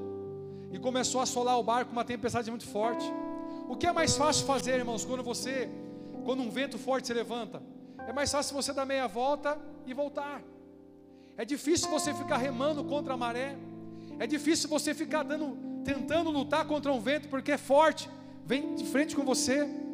e 0.73 0.79
começou 0.87 1.21
a 1.21 1.23
assolar 1.23 1.57
o 1.57 1.63
barco, 1.63 1.93
uma 1.93 2.05
tempestade 2.05 2.51
muito 2.51 2.67
forte. 2.67 3.07
O 3.69 3.77
que 3.77 3.87
é 3.87 3.93
mais 3.93 4.17
fácil 4.17 4.45
fazer, 4.45 4.75
irmãos, 4.75 5.05
quando 5.05 5.23
você, 5.23 5.71
quando 6.25 6.43
um 6.43 6.51
vento 6.51 6.77
forte 6.79 7.07
se 7.07 7.15
levanta? 7.15 7.63
É 8.09 8.13
mais 8.13 8.33
fácil 8.33 8.57
você 8.57 8.73
dar 8.73 8.85
meia 8.85 9.07
volta 9.07 9.57
e 9.87 9.95
voltar. 9.95 10.43
É 11.37 11.45
difícil 11.45 11.89
você 11.89 12.13
ficar 12.13 12.39
remando 12.39 12.83
contra 12.83 13.15
a 13.15 13.17
maré. 13.17 13.57
É 14.19 14.27
difícil 14.27 14.69
você 14.69 14.93
ficar 14.93 15.23
dando, 15.23 15.57
tentando 15.85 16.29
lutar 16.31 16.67
contra 16.67 16.93
um 16.93 16.99
vento 16.99 17.29
porque 17.29 17.53
é 17.53 17.59
forte, 17.59 18.11
vem 18.45 18.75
de 18.75 18.85
frente 18.85 19.15
com 19.15 19.25
você. 19.25 19.86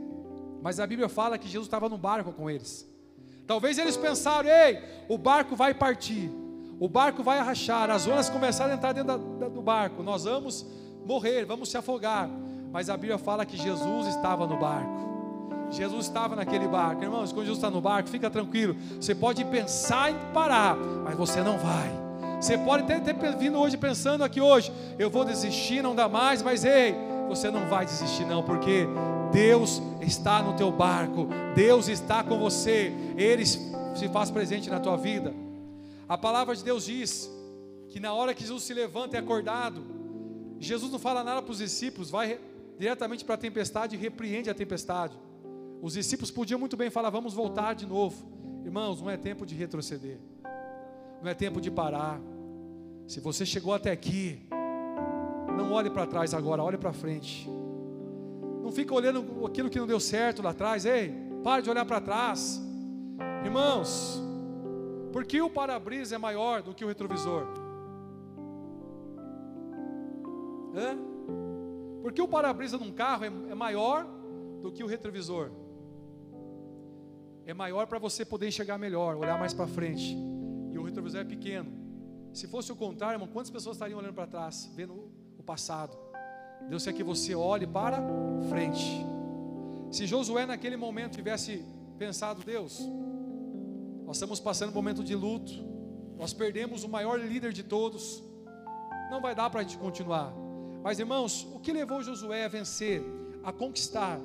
Mas 0.63 0.79
a 0.79 0.87
Bíblia 0.87 1.09
fala 1.09 1.37
que 1.37 1.49
Jesus 1.49 1.67
estava 1.67 1.89
no 1.89 1.99
barco 1.99 2.33
com 2.33 2.49
eles. 2.49 2.89
Talvez 3.47 3.77
eles 3.77 3.97
pensaram: 3.97 4.49
ei, 4.49 4.79
o 5.09 5.19
barco 5.19 5.57
vai 5.57 5.75
partir, 5.75 6.31
o 6.79 6.89
barco 6.89 7.23
vai 7.23 7.41
rachar, 7.41 7.91
as 7.91 8.07
ondas 8.07 8.31
começaram 8.31 8.71
a 8.73 8.77
entrar 8.77 8.93
dentro 8.93 9.19
da, 9.19 9.49
do 9.49 9.61
barco, 9.61 10.03
nós 10.03 10.25
vamos 10.25 10.65
morrer, 11.05 11.45
vamos 11.45 11.69
se 11.69 11.77
afogar. 11.77 12.31
Mas 12.71 12.89
a 12.89 12.97
Bíblia 12.97 13.19
fala 13.19 13.45
que 13.45 13.57
Jesus 13.57 14.07
estava 14.07 14.47
no 14.47 14.57
barco. 14.57 15.03
Jesus 15.71 16.07
estava 16.07 16.37
naquele 16.37 16.69
barco. 16.69 17.03
Irmãos, 17.03 17.33
quando 17.33 17.47
Jesus 17.47 17.59
está 17.59 17.71
no 17.71 17.81
barco, 17.81 18.09
fica 18.09 18.31
tranquilo. 18.31 18.77
Você 19.01 19.15
pode 19.15 19.45
pensar 19.47 20.11
em 20.11 20.17
parar, 20.33 20.77
mas 20.77 21.17
você 21.17 21.43
não 21.43 21.59
vai. 21.59 21.91
Você 22.41 22.59
pode 22.59 22.83
até 22.83 22.99
ter 22.99 23.15
vindo 23.37 23.59
hoje 23.59 23.77
pensando 23.77 24.25
aqui 24.25 24.41
hoje, 24.41 24.73
eu 24.99 25.09
vou 25.09 25.25
desistir, 25.25 25.81
não 25.83 25.95
dá 25.95 26.09
mais, 26.09 26.43
mas 26.43 26.65
ei, 26.65 26.95
você 27.37 27.51
não 27.51 27.67
vai 27.67 27.87
desistir 27.87 28.27
não, 28.27 28.43
porque 28.43 28.87
Deus 29.33 29.81
está 30.03 30.43
no 30.43 30.55
teu 30.55 30.71
barco, 30.71 31.29
Deus 31.55 31.89
está 31.89 32.23
com 32.23 32.39
você, 32.39 32.93
Ele 33.17 33.47
se 33.47 34.09
faz 34.13 34.31
presente 34.31 34.69
na 34.69 34.79
tua 34.79 34.97
vida. 34.97 35.35
A 36.07 36.19
palavra 36.19 36.55
de 36.55 36.63
Deus 36.63 36.85
diz 36.85 37.31
que 37.89 37.99
na 37.99 38.13
hora 38.13 38.35
que 38.35 38.43
Jesus 38.43 38.65
se 38.65 38.75
levanta 38.75 39.17
e 39.17 39.19
é 39.19 39.21
acordado, 39.21 39.83
Jesus 40.59 40.93
não 40.93 40.99
fala 40.99 41.25
nada 41.25 41.41
para 41.41 41.53
os 41.53 41.59
discípulos, 41.59 42.11
vai 42.11 42.39
diretamente 42.79 43.25
para 43.25 43.35
a 43.35 43.39
tempestade 43.39 43.97
e 43.97 43.99
repreende 43.99 44.51
a 44.51 44.55
tempestade. 44.55 45.19
Os 45.81 45.95
discípulos 45.95 46.31
podiam 46.31 46.61
muito 46.61 46.77
bem 46.77 46.91
falar: 46.91 47.09
vamos 47.09 47.33
voltar 47.33 47.75
de 47.75 47.87
novo. 47.87 48.31
Irmãos, 48.63 49.01
não 49.01 49.09
é 49.09 49.17
tempo 49.17 49.47
de 49.47 49.55
retroceder, 49.55 50.19
não 51.23 51.31
é 51.31 51.35
tempo 51.35 51.63
de 51.63 51.71
parar. 51.71 52.21
Se 53.09 53.21
você 53.21 53.47
chegou 53.47 53.73
até 53.73 53.91
aqui, 53.91 54.47
não 55.57 55.73
olhe 55.73 55.91
para 55.91 56.07
trás 56.07 56.35
agora, 56.35 56.63
olhe 56.63 56.79
para 56.79 56.93
frente. 56.93 57.49
Não 58.63 58.71
fica 58.71 58.95
olhando 58.95 59.45
aquilo 59.47 59.69
que 59.69 59.79
não 59.79 59.87
deu 59.87 60.01
certo 60.01 60.43
lá 60.43 60.51
atrás. 60.51 60.85
Ei, 60.85 61.13
pare 61.43 61.63
de 61.63 61.71
olhar 61.71 61.85
para 61.85 62.01
trás. 62.01 62.61
Irmãos, 63.45 64.23
por 65.13 65.25
que 65.25 65.41
o 65.41 65.51
para-brisa 65.51 66.15
é 66.15 66.19
maior 66.19 66.63
do 66.63 66.75
que 66.75 66.85
o 66.85 66.89
retrovisor? 66.89 67.47
Hã? 70.75 70.97
Por 72.01 72.13
que 72.13 72.23
o 72.23 72.29
para-brisa 72.29 72.79
num 72.79 72.93
carro 72.93 73.25
é, 73.25 73.33
é 73.51 73.55
maior 73.55 74.07
do 74.63 74.73
que 74.73 74.83
o 74.83 74.87
retrovisor? 74.87 75.51
é 77.45 77.53
maior 77.53 77.87
para 77.87 77.99
você 77.99 78.25
poder 78.25 78.49
enxergar 78.49 78.79
melhor, 78.79 79.17
olhar 79.17 79.39
mais 79.39 79.53
para 79.53 79.67
frente. 79.67 80.17
E 80.73 80.79
o 80.79 80.83
retrovisor 80.83 81.21
é 81.21 81.25
pequeno. 81.25 81.71
Se 82.33 82.47
fosse 82.47 82.73
o 82.73 82.77
contrário, 82.77 83.17
irmão, 83.17 83.29
quantas 83.29 83.51
pessoas 83.51 83.77
estariam 83.77 83.99
olhando 83.99 84.15
para 84.15 84.27
trás, 84.27 84.71
vendo 84.75 85.11
o 85.43 85.45
passado? 85.45 85.97
Deus 86.69 86.85
quer 86.85 86.93
que 86.93 87.03
você 87.03 87.35
olhe 87.35 87.67
para 87.67 87.99
frente. 88.49 89.05
Se 89.91 90.07
Josué 90.07 90.47
naquele 90.47 90.77
momento 90.77 91.17
tivesse 91.17 91.65
pensado, 91.99 92.43
Deus, 92.45 92.81
nós 94.07 94.17
estamos 94.17 94.41
passando 94.41 94.71
um 94.71 94.75
momento 94.75 95.05
de 95.05 95.15
luto, 95.15 95.53
nós 96.17 96.33
perdemos 96.33 96.85
o 96.85 96.89
maior 96.89 97.21
líder 97.21 97.53
de 97.53 97.63
todos, 97.63 98.23
não 99.11 99.21
vai 99.21 99.35
dar 99.35 99.51
para 99.51 99.61
a 99.61 99.63
gente 99.63 99.77
continuar. 99.77 100.33
Mas 100.83 100.99
irmãos, 100.99 101.47
o 101.53 101.59
que 101.59 101.73
levou 101.73 102.03
Josué 102.03 102.45
a 102.45 102.49
vencer, 102.49 103.03
a 103.45 103.53
conquistar? 103.53 104.19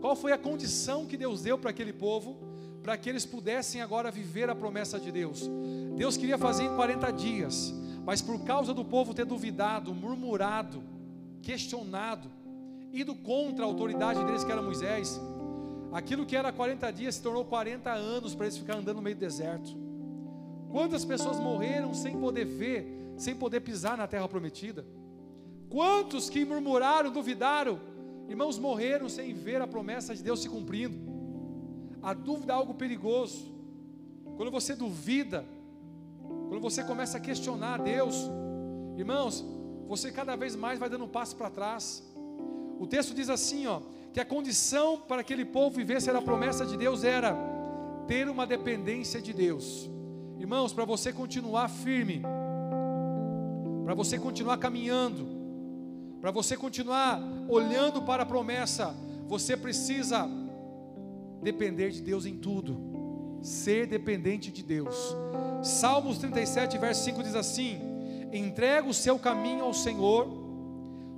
Qual 0.00 0.16
foi 0.16 0.32
a 0.32 0.38
condição 0.38 1.06
que 1.06 1.16
Deus 1.16 1.42
deu 1.42 1.58
para 1.58 1.70
aquele 1.70 1.92
povo? 1.92 2.54
para 2.84 2.98
que 2.98 3.08
eles 3.08 3.24
pudessem 3.24 3.80
agora 3.80 4.10
viver 4.10 4.50
a 4.50 4.54
promessa 4.54 5.00
de 5.00 5.10
Deus. 5.10 5.48
Deus 5.96 6.18
queria 6.18 6.36
fazer 6.36 6.64
em 6.64 6.76
40 6.76 7.10
dias, 7.12 7.72
mas 8.04 8.20
por 8.20 8.40
causa 8.44 8.74
do 8.74 8.84
povo 8.84 9.14
ter 9.14 9.24
duvidado, 9.24 9.94
murmurado, 9.94 10.82
questionado, 11.42 12.30
ido 12.92 13.14
contra 13.14 13.64
a 13.64 13.68
autoridade 13.68 14.24
deles, 14.24 14.44
que 14.44 14.52
era 14.52 14.62
Moisés, 14.62 15.20
aquilo 15.92 16.26
que 16.26 16.36
era 16.36 16.52
40 16.52 16.92
dias 16.92 17.14
se 17.16 17.22
tornou 17.22 17.44
40 17.44 17.90
anos 17.90 18.34
para 18.34 18.46
eles 18.46 18.58
ficarem 18.58 18.82
andando 18.82 18.96
no 18.96 19.02
meio 19.02 19.16
do 19.16 19.20
deserto. 19.20 19.76
Quantas 20.70 21.04
pessoas 21.04 21.38
morreram 21.38 21.94
sem 21.94 22.18
poder 22.18 22.44
ver, 22.44 23.14
sem 23.16 23.34
poder 23.34 23.60
pisar 23.60 23.96
na 23.96 24.06
terra 24.06 24.28
prometida? 24.28 24.84
Quantos 25.70 26.28
que 26.28 26.44
murmuraram, 26.44 27.10
duvidaram, 27.10 27.80
irmãos, 28.28 28.58
morreram 28.58 29.08
sem 29.08 29.32
ver 29.32 29.62
a 29.62 29.66
promessa 29.66 30.14
de 30.14 30.22
Deus 30.22 30.40
se 30.40 30.48
cumprindo? 30.48 30.96
A 32.02 32.12
dúvida 32.12 32.52
é 32.52 32.56
algo 32.56 32.74
perigoso. 32.74 33.52
Quando 34.36 34.50
você 34.50 34.74
duvida, 34.74 35.44
quando 36.54 36.62
você 36.62 36.84
começa 36.84 37.16
a 37.18 37.20
questionar 37.20 37.82
Deus, 37.82 38.30
irmãos, 38.96 39.44
você 39.88 40.12
cada 40.12 40.36
vez 40.36 40.54
mais 40.54 40.78
vai 40.78 40.88
dando 40.88 41.04
um 41.04 41.08
passo 41.08 41.34
para 41.34 41.50
trás. 41.50 42.00
O 42.78 42.86
texto 42.86 43.12
diz 43.12 43.28
assim, 43.28 43.66
ó, 43.66 43.80
que 44.12 44.20
a 44.20 44.24
condição 44.24 45.00
para 45.00 45.22
aquele 45.22 45.44
povo 45.44 45.74
vivesse 45.74 46.08
a 46.08 46.22
promessa 46.22 46.64
de 46.64 46.76
Deus 46.76 47.02
era 47.02 47.36
ter 48.06 48.28
uma 48.28 48.46
dependência 48.46 49.20
de 49.20 49.32
Deus. 49.32 49.90
Irmãos, 50.38 50.72
para 50.72 50.84
você 50.84 51.12
continuar 51.12 51.68
firme, 51.68 52.22
para 53.84 53.94
você 53.94 54.16
continuar 54.16 54.56
caminhando, 54.58 55.26
para 56.20 56.30
você 56.30 56.56
continuar 56.56 57.20
olhando 57.48 58.00
para 58.02 58.22
a 58.22 58.26
promessa, 58.26 58.94
você 59.26 59.56
precisa 59.56 60.30
depender 61.42 61.90
de 61.90 62.00
Deus 62.00 62.24
em 62.24 62.36
tudo, 62.36 62.93
ser 63.44 63.86
dependente 63.86 64.50
de 64.50 64.62
Deus. 64.62 65.14
Salmos 65.62 66.18
37, 66.18 66.78
verso 66.78 67.04
5 67.04 67.22
diz 67.22 67.34
assim: 67.34 67.78
entrega 68.32 68.88
o 68.88 68.94
seu 68.94 69.18
caminho 69.18 69.64
ao 69.64 69.74
Senhor, 69.74 70.26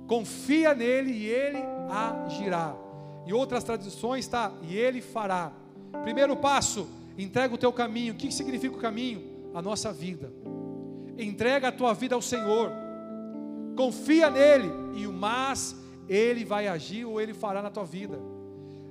confia 0.07 0.75
nele 0.75 1.11
e 1.11 1.25
ele 1.25 1.59
agirá. 1.89 2.75
E 3.25 3.33
outras 3.33 3.63
tradições 3.63 4.25
está, 4.25 4.51
e 4.61 4.75
ele 4.75 5.01
fará. 5.01 5.51
Primeiro 6.03 6.35
passo, 6.35 6.87
entrega 7.17 7.55
o 7.55 7.57
teu 7.57 7.73
caminho. 7.73 8.13
O 8.13 8.17
que 8.17 8.31
significa 8.31 8.75
o 8.75 8.79
caminho? 8.79 9.51
A 9.53 9.61
nossa 9.61 9.91
vida. 9.91 10.31
Entrega 11.17 11.69
a 11.69 11.71
tua 11.71 11.93
vida 11.93 12.13
ao 12.13 12.21
Senhor. 12.21 12.71
Confia 13.75 14.29
nele 14.29 14.69
e 14.95 15.07
o 15.07 15.13
mas 15.13 15.75
ele 16.07 16.45
vai 16.45 16.67
agir 16.67 17.05
ou 17.05 17.19
ele 17.19 17.33
fará 17.33 17.61
na 17.61 17.69
tua 17.69 17.83
vida. 17.83 18.19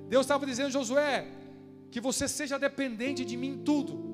Deus 0.07 0.25
estava 0.25 0.45
dizendo, 0.45 0.69
Josué, 0.69 1.27
que 1.91 2.01
você 2.01 2.27
seja 2.27 2.57
dependente 2.59 3.23
de 3.23 3.37
mim 3.37 3.53
em 3.53 3.57
tudo. 3.57 4.07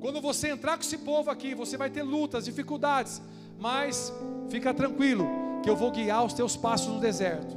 Quando 0.00 0.20
você 0.20 0.48
entrar 0.48 0.76
com 0.76 0.82
esse 0.82 0.98
povo 0.98 1.30
aqui, 1.30 1.54
você 1.54 1.76
vai 1.76 1.88
ter 1.88 2.02
lutas, 2.02 2.44
dificuldades, 2.44 3.22
mas 3.58 4.12
fica 4.48 4.74
tranquilo, 4.74 5.26
que 5.62 5.70
eu 5.70 5.76
vou 5.76 5.90
guiar 5.90 6.24
os 6.24 6.34
teus 6.34 6.56
passos 6.56 6.88
no 6.88 7.00
deserto, 7.00 7.56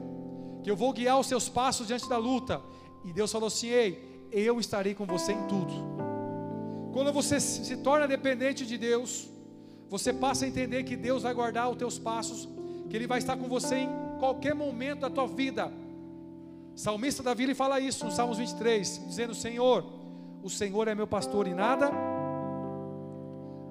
que 0.64 0.72
eu 0.72 0.76
vou 0.76 0.94
guiar 0.94 1.20
os 1.20 1.28
teus 1.28 1.50
passos 1.50 1.88
diante 1.88 2.08
da 2.08 2.18
luta. 2.18 2.62
E 3.04 3.12
Deus 3.12 3.32
falou 3.32 3.48
assim: 3.48 3.68
Ei, 3.68 4.28
eu 4.32 4.60
estarei 4.60 4.94
com 4.94 5.06
você 5.06 5.34
em 5.34 5.48
tudo. 5.48 5.74
Quando 6.94 7.12
você 7.12 7.40
se 7.40 7.78
torna 7.78 8.08
dependente 8.08 8.66
de 8.66 8.78
Deus, 8.78 9.30
você 9.90 10.14
passa 10.14 10.46
a 10.46 10.48
entender 10.48 10.84
que 10.84 10.96
Deus 10.96 11.24
vai 11.24 11.34
guardar 11.34 11.70
os 11.70 11.78
teus 11.78 12.00
passos, 12.00 12.48
que 12.90 12.96
Ele 12.96 13.08
vai 13.08 13.20
estar 13.20 13.38
com 13.38 13.48
você 13.48 13.76
em 13.80 13.90
qualquer 14.20 14.54
momento 14.54 15.02
da 15.02 15.10
tua 15.10 15.28
vida. 15.28 15.72
Salmista 16.78 17.24
Davi 17.24 17.42
ele 17.42 17.56
fala 17.56 17.80
isso 17.80 18.06
no 18.06 18.12
Salmos 18.12 18.38
23, 18.38 19.02
dizendo: 19.08 19.34
Senhor, 19.34 19.84
o 20.44 20.50
Senhor 20.50 20.88
é 20.88 20.94
meu 20.94 21.08
pastor 21.08 21.48
e 21.48 21.54
nada. 21.54 21.90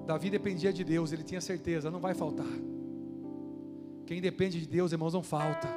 Davi 0.05 0.29
dependia 0.29 0.73
de 0.73 0.83
Deus, 0.83 1.13
ele 1.13 1.23
tinha 1.23 1.39
certeza, 1.39 1.89
não 1.89 2.01
vai 2.01 2.13
faltar. 2.13 2.45
Quem 4.05 4.19
depende 4.19 4.59
de 4.59 4.67
Deus, 4.67 4.91
irmãos, 4.91 5.13
não 5.13 5.23
falta. 5.23 5.69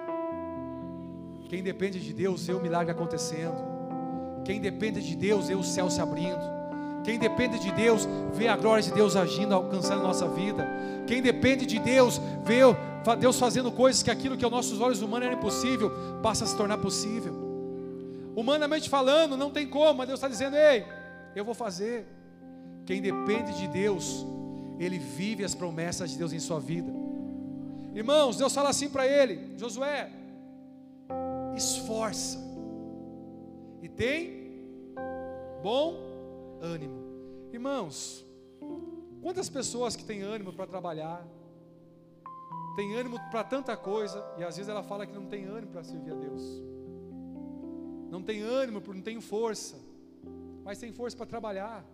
Quem 1.48 1.62
depende 1.62 2.00
de 2.00 2.12
Deus, 2.12 2.44
vê 2.44 2.52
o 2.52 2.60
milagre 2.60 2.90
acontecendo. 2.90 3.62
Quem 4.44 4.60
depende 4.60 5.00
de 5.00 5.14
Deus, 5.14 5.46
vê 5.46 5.54
o 5.54 5.62
céu 5.62 5.88
se 5.88 6.00
abrindo. 6.00 6.59
Quem 7.04 7.18
depende 7.18 7.58
de 7.58 7.72
Deus, 7.72 8.06
vê 8.32 8.48
a 8.48 8.56
glória 8.56 8.82
de 8.82 8.92
Deus 8.92 9.16
agindo, 9.16 9.54
alcançando 9.54 10.00
a 10.00 10.08
nossa 10.08 10.28
vida. 10.28 10.68
Quem 11.06 11.22
depende 11.22 11.64
de 11.66 11.78
Deus, 11.78 12.20
vê 12.44 12.60
Deus 13.18 13.38
fazendo 13.38 13.72
coisas 13.72 14.02
que 14.02 14.10
aquilo 14.10 14.36
que 14.36 14.44
aos 14.44 14.52
nossos 14.52 14.80
olhos 14.80 15.00
humanos 15.00 15.26
era 15.26 15.34
impossível, 15.34 15.90
passa 16.22 16.44
a 16.44 16.46
se 16.46 16.56
tornar 16.56 16.78
possível. 16.78 17.34
Humanamente 18.36 18.88
falando, 18.88 19.36
não 19.36 19.50
tem 19.50 19.66
como, 19.66 19.98
mas 19.98 20.06
Deus 20.06 20.18
está 20.18 20.28
dizendo: 20.28 20.56
ei, 20.56 20.84
eu 21.34 21.44
vou 21.44 21.54
fazer. 21.54 22.06
Quem 22.86 23.00
depende 23.00 23.52
de 23.54 23.68
Deus, 23.68 24.26
ele 24.78 24.98
vive 24.98 25.44
as 25.44 25.54
promessas 25.54 26.10
de 26.10 26.18
Deus 26.18 26.32
em 26.32 26.38
sua 26.38 26.60
vida. 26.60 26.92
Irmãos, 27.94 28.36
Deus 28.36 28.54
fala 28.54 28.68
assim 28.70 28.88
para 28.88 29.06
ele: 29.06 29.54
Josué, 29.56 30.10
esforça 31.56 32.38
e 33.82 33.88
tem 33.88 34.62
bom 35.62 36.09
ânimo. 36.60 37.50
Irmãos, 37.52 38.24
quantas 39.20 39.48
pessoas 39.48 39.96
que 39.96 40.04
têm 40.04 40.22
ânimo 40.22 40.52
para 40.52 40.66
trabalhar, 40.66 41.26
tem 42.76 42.94
ânimo 42.94 43.18
para 43.30 43.42
tanta 43.44 43.76
coisa, 43.76 44.24
e 44.38 44.44
às 44.44 44.56
vezes 44.56 44.68
ela 44.68 44.82
fala 44.82 45.06
que 45.06 45.12
não 45.12 45.26
tem 45.26 45.44
ânimo 45.44 45.72
para 45.72 45.82
servir 45.82 46.12
a 46.12 46.14
Deus. 46.14 46.42
Não 48.10 48.22
tem 48.22 48.42
ânimo 48.42 48.80
porque 48.80 48.96
não 48.96 49.04
tem 49.04 49.20
força, 49.20 49.76
mas 50.64 50.78
tem 50.78 50.92
força 50.92 51.16
para 51.16 51.26
trabalhar. 51.26 51.84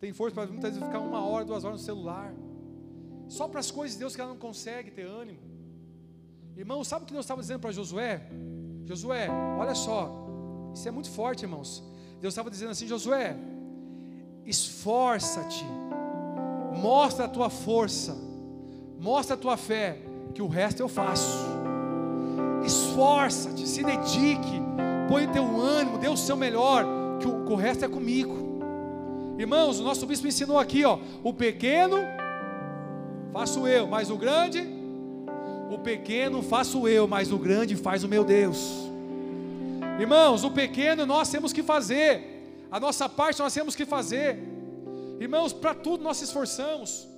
Tem 0.00 0.12
força 0.12 0.34
para 0.34 0.46
muitas 0.46 0.74
vezes 0.74 0.86
ficar 0.86 1.00
uma 1.00 1.24
hora, 1.24 1.44
duas 1.44 1.64
horas 1.64 1.80
no 1.80 1.84
celular. 1.84 2.34
Só 3.28 3.48
para 3.48 3.60
as 3.60 3.70
coisas 3.70 3.94
de 3.94 4.00
Deus 4.00 4.14
que 4.14 4.20
ela 4.20 4.30
não 4.30 4.38
consegue 4.38 4.90
ter 4.90 5.06
ânimo. 5.06 5.40
Irmão, 6.56 6.82
sabe 6.84 7.04
o 7.04 7.06
que 7.06 7.12
Deus 7.12 7.24
estava 7.24 7.40
dizendo 7.40 7.60
para 7.60 7.72
Josué? 7.72 8.28
Josué, 8.84 9.28
olha 9.58 9.74
só, 9.74 10.10
isso 10.74 10.86
é 10.86 10.90
muito 10.90 11.10
forte, 11.10 11.44
irmãos. 11.44 11.82
Deus 12.22 12.34
estava 12.34 12.48
dizendo 12.48 12.70
assim: 12.70 12.86
Josué, 12.86 13.36
esforça-te, 14.46 15.66
mostra 16.80 17.24
a 17.24 17.28
tua 17.28 17.50
força, 17.50 18.16
mostra 19.00 19.34
a 19.34 19.36
tua 19.36 19.56
fé, 19.56 19.98
que 20.32 20.40
o 20.40 20.46
resto 20.46 20.78
eu 20.78 20.88
faço. 20.88 21.44
Esforça-te, 22.64 23.66
se 23.66 23.82
dedique, 23.82 24.62
põe 25.08 25.26
o 25.26 25.32
teu 25.32 25.60
ânimo, 25.60 25.98
dê 25.98 26.06
o 26.06 26.16
seu 26.16 26.36
melhor, 26.36 26.86
que 27.18 27.26
o, 27.26 27.44
que 27.44 27.52
o 27.52 27.56
resto 27.56 27.84
é 27.84 27.88
comigo. 27.88 28.62
Irmãos, 29.36 29.80
o 29.80 29.82
nosso 29.82 30.06
bispo 30.06 30.28
ensinou 30.28 30.60
aqui, 30.60 30.84
ó, 30.84 31.00
o 31.24 31.34
pequeno 31.34 31.96
faço 33.32 33.66
eu, 33.66 33.88
mas 33.88 34.10
o 34.10 34.16
grande, 34.16 34.64
o 35.72 35.78
pequeno 35.78 36.40
faço 36.40 36.86
eu, 36.86 37.08
mas 37.08 37.32
o 37.32 37.38
grande 37.38 37.74
faz 37.74 38.04
o 38.04 38.08
meu 38.08 38.22
Deus. 38.22 38.91
Irmãos, 39.98 40.42
o 40.42 40.50
pequeno 40.50 41.04
nós 41.06 41.30
temos 41.30 41.52
que 41.52 41.62
fazer, 41.62 42.66
a 42.70 42.80
nossa 42.80 43.08
parte 43.08 43.40
nós 43.40 43.54
temos 43.54 43.76
que 43.76 43.84
fazer. 43.84 44.38
Irmãos, 45.20 45.52
para 45.52 45.74
tudo 45.74 46.02
nós 46.02 46.16
se 46.16 46.24
esforçamos. 46.24 47.08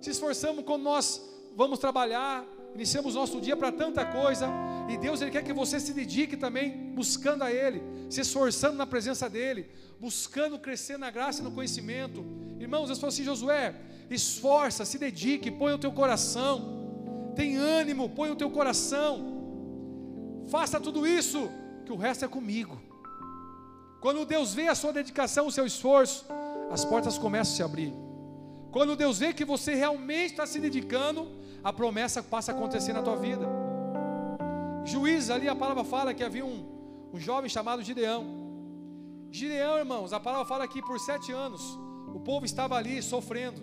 Se 0.00 0.10
esforçamos 0.10 0.64
quando 0.64 0.82
nós 0.82 1.20
vamos 1.56 1.78
trabalhar, 1.78 2.44
iniciamos 2.74 3.14
nosso 3.14 3.40
dia 3.40 3.56
para 3.56 3.72
tanta 3.72 4.04
coisa, 4.04 4.48
e 4.88 4.96
Deus 4.96 5.20
ele 5.20 5.30
quer 5.30 5.42
que 5.42 5.52
você 5.52 5.80
se 5.80 5.92
dedique 5.92 6.36
também 6.36 6.92
buscando 6.94 7.42
a 7.42 7.50
ele, 7.50 7.82
se 8.08 8.20
esforçando 8.20 8.76
na 8.76 8.86
presença 8.86 9.28
dele, 9.28 9.68
buscando 9.98 10.58
crescer 10.58 10.98
na 10.98 11.10
graça 11.10 11.40
e 11.40 11.44
no 11.44 11.50
conhecimento. 11.50 12.24
Irmãos, 12.60 12.86
Deus 12.86 12.98
falou 12.98 13.12
assim: 13.12 13.24
Josué, 13.24 13.74
esforça, 14.10 14.84
se 14.84 14.98
dedique, 14.98 15.50
põe 15.50 15.72
o 15.72 15.78
teu 15.78 15.90
coração, 15.92 17.32
tem 17.34 17.56
ânimo, 17.56 18.08
põe 18.10 18.30
o 18.30 18.36
teu 18.36 18.50
coração, 18.50 20.44
faça 20.48 20.78
tudo 20.78 21.06
isso, 21.06 21.50
que 21.88 21.92
o 21.92 21.96
resto 21.96 22.22
é 22.26 22.28
comigo. 22.28 22.78
Quando 23.98 24.26
Deus 24.26 24.52
vê 24.52 24.68
a 24.68 24.74
sua 24.74 24.92
dedicação, 24.92 25.46
o 25.46 25.50
seu 25.50 25.64
esforço, 25.64 26.26
as 26.70 26.84
portas 26.84 27.16
começam 27.16 27.54
a 27.54 27.56
se 27.56 27.62
abrir. 27.62 27.94
Quando 28.70 28.94
Deus 28.94 29.18
vê 29.18 29.32
que 29.32 29.42
você 29.52 29.74
realmente 29.74 30.32
está 30.32 30.46
se 30.46 30.60
dedicando, 30.60 31.26
a 31.64 31.72
promessa 31.72 32.22
passa 32.22 32.52
a 32.52 32.54
acontecer 32.54 32.92
na 32.92 33.02
tua 33.02 33.16
vida. 33.16 33.46
Juízes, 34.84 35.30
ali 35.30 35.48
a 35.48 35.56
palavra 35.56 35.82
fala 35.82 36.12
que 36.12 36.22
havia 36.22 36.44
um, 36.44 37.10
um 37.14 37.18
jovem 37.18 37.48
chamado 37.48 37.82
Gideão. 37.82 38.22
Gideão, 39.30 39.78
irmãos, 39.78 40.12
a 40.12 40.20
palavra 40.20 40.46
fala 40.46 40.68
que 40.68 40.82
por 40.82 41.00
sete 41.00 41.32
anos 41.32 41.62
o 42.14 42.20
povo 42.20 42.44
estava 42.44 42.76
ali 42.76 43.02
sofrendo. 43.02 43.62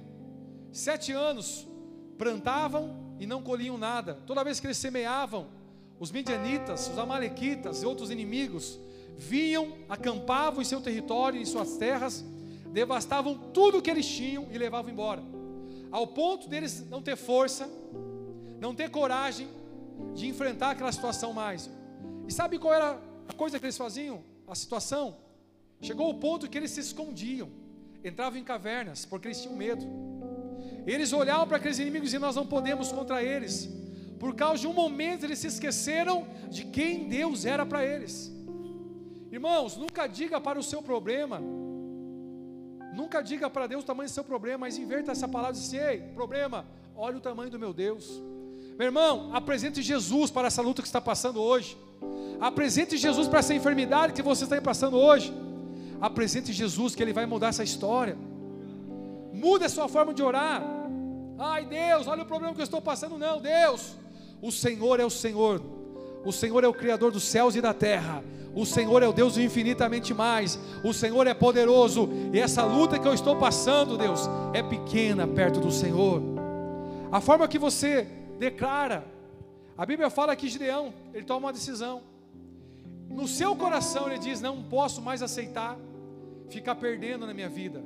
Sete 0.71 1.11
anos 1.11 1.67
plantavam 2.17 3.15
e 3.19 3.27
não 3.27 3.43
colhiam 3.43 3.77
nada. 3.77 4.15
Toda 4.25 4.43
vez 4.43 4.59
que 4.59 4.65
eles 4.65 4.79
semeavam, 4.79 5.47
os 5.99 6.11
midianitas, 6.11 6.89
os 6.89 6.97
amalequitas 6.97 7.81
e 7.81 7.85
outros 7.85 8.09
inimigos 8.09 8.79
vinham, 9.17 9.73
acampavam 9.87 10.61
em 10.61 10.65
seu 10.65 10.81
território, 10.81 11.39
em 11.39 11.45
suas 11.45 11.77
terras, 11.77 12.23
devastavam 12.71 13.37
tudo 13.53 13.81
que 13.81 13.89
eles 13.89 14.05
tinham 14.05 14.47
e 14.51 14.57
levavam 14.57 14.91
embora, 14.91 15.23
ao 15.91 16.07
ponto 16.07 16.49
deles 16.49 16.85
não 16.89 17.01
ter 17.01 17.15
força, 17.15 17.69
não 18.59 18.75
ter 18.75 18.89
coragem 18.89 19.47
de 20.13 20.27
enfrentar 20.27 20.71
aquela 20.71 20.91
situação 20.91 21.31
mais. 21.31 21.69
E 22.27 22.33
sabe 22.33 22.59
qual 22.59 22.73
era 22.73 22.99
a 23.27 23.33
coisa 23.33 23.57
que 23.59 23.65
eles 23.65 23.77
faziam? 23.77 24.21
A 24.47 24.55
situação 24.55 25.15
chegou 25.81 26.07
ao 26.07 26.13
ponto 26.15 26.49
que 26.49 26.57
eles 26.57 26.71
se 26.71 26.81
escondiam, 26.81 27.49
entravam 28.03 28.37
em 28.37 28.43
cavernas, 28.43 29.05
porque 29.05 29.27
eles 29.27 29.41
tinham 29.41 29.55
medo. 29.55 29.85
Eles 30.85 31.13
olhavam 31.13 31.47
para 31.47 31.57
aqueles 31.57 31.79
inimigos 31.79 32.13
e 32.13 32.19
nós 32.19 32.35
não 32.35 32.45
podemos 32.45 32.91
contra 32.91 33.23
eles. 33.23 33.69
Por 34.19 34.35
causa 34.35 34.61
de 34.61 34.67
um 34.67 34.73
momento 34.73 35.23
eles 35.23 35.39
se 35.39 35.47
esqueceram 35.47 36.27
de 36.49 36.65
quem 36.65 37.07
Deus 37.07 37.45
era 37.45 37.65
para 37.65 37.85
eles. 37.85 38.31
Irmãos, 39.31 39.75
nunca 39.75 40.07
diga 40.07 40.39
para 40.39 40.57
o 40.57 40.63
seu 40.63 40.81
problema, 40.81 41.41
nunca 42.93 43.21
diga 43.21 43.49
para 43.49 43.67
Deus 43.67 43.83
o 43.83 43.85
tamanho 43.85 44.09
do 44.09 44.13
seu 44.13 44.23
problema, 44.23 44.59
mas 44.59 44.77
inverta 44.77 45.11
essa 45.11 45.27
palavra 45.27 45.57
e 45.57 45.59
diz 45.59 45.67
assim, 45.67 45.77
ei, 45.77 45.99
problema, 46.13 46.65
olha 46.95 47.17
o 47.17 47.19
tamanho 47.19 47.49
do 47.49 47.59
meu 47.59 47.73
Deus. 47.73 48.21
Meu 48.77 48.87
irmão, 48.87 49.31
apresente 49.33 49.81
Jesus 49.81 50.31
para 50.31 50.47
essa 50.47 50.61
luta 50.61 50.81
que 50.81 50.87
está 50.87 51.01
passando 51.01 51.41
hoje. 51.41 51.77
Apresente 52.39 52.97
Jesus 52.97 53.27
para 53.27 53.39
essa 53.39 53.53
enfermidade 53.53 54.13
que 54.13 54.21
você 54.21 54.43
está 54.45 54.61
passando 54.61 54.97
hoje. 54.97 55.33
Apresente 55.99 56.51
Jesus 56.51 56.93
que 56.93 57.01
Ele 57.01 57.13
vai 57.13 57.25
mudar 57.25 57.49
essa 57.49 57.63
história. 57.63 58.17
Muda 59.33 59.65
a 59.65 59.69
sua 59.69 59.87
forma 59.87 60.13
de 60.13 60.21
orar. 60.21 60.61
Ai 61.37 61.65
Deus, 61.65 62.07
olha 62.07 62.23
o 62.23 62.25
problema 62.25 62.53
que 62.53 62.61
eu 62.61 62.65
estou 62.65 62.81
passando. 62.81 63.17
Não, 63.17 63.39
Deus, 63.39 63.95
o 64.45 64.51
Senhor 64.51 64.99
é 64.99 65.05
o 65.05 65.09
Senhor. 65.09 65.59
O 66.23 66.31
Senhor 66.31 66.63
é 66.63 66.67
o 66.67 66.73
Criador 66.73 67.11
dos 67.11 67.23
céus 67.23 67.55
e 67.55 67.61
da 67.61 67.73
terra. 67.73 68.23
O 68.53 68.63
Senhor 68.63 69.01
é 69.01 69.07
o 69.07 69.11
Deus 69.11 69.39
infinitamente 69.39 70.13
mais. 70.13 70.59
O 70.83 70.93
Senhor 70.93 71.25
é 71.25 71.33
poderoso. 71.33 72.07
E 72.31 72.39
essa 72.39 72.63
luta 72.63 72.99
que 72.99 73.07
eu 73.07 73.13
estou 73.15 73.35
passando, 73.37 73.97
Deus, 73.97 74.29
é 74.53 74.61
pequena 74.61 75.27
perto 75.27 75.59
do 75.59 75.71
Senhor. 75.71 76.21
A 77.11 77.19
forma 77.19 77.47
que 77.47 77.57
você 77.57 78.07
declara, 78.37 79.03
a 79.75 79.83
Bíblia 79.83 80.11
fala 80.11 80.35
que 80.35 80.47
Gideão, 80.47 80.93
ele 81.11 81.25
toma 81.25 81.47
uma 81.47 81.53
decisão. 81.53 82.03
No 83.09 83.27
seu 83.27 83.55
coração 83.55 84.07
ele 84.07 84.19
diz: 84.19 84.41
Não 84.41 84.61
posso 84.61 85.01
mais 85.01 85.23
aceitar 85.23 85.75
ficar 86.49 86.75
perdendo 86.75 87.25
na 87.25 87.33
minha 87.33 87.49
vida. 87.49 87.83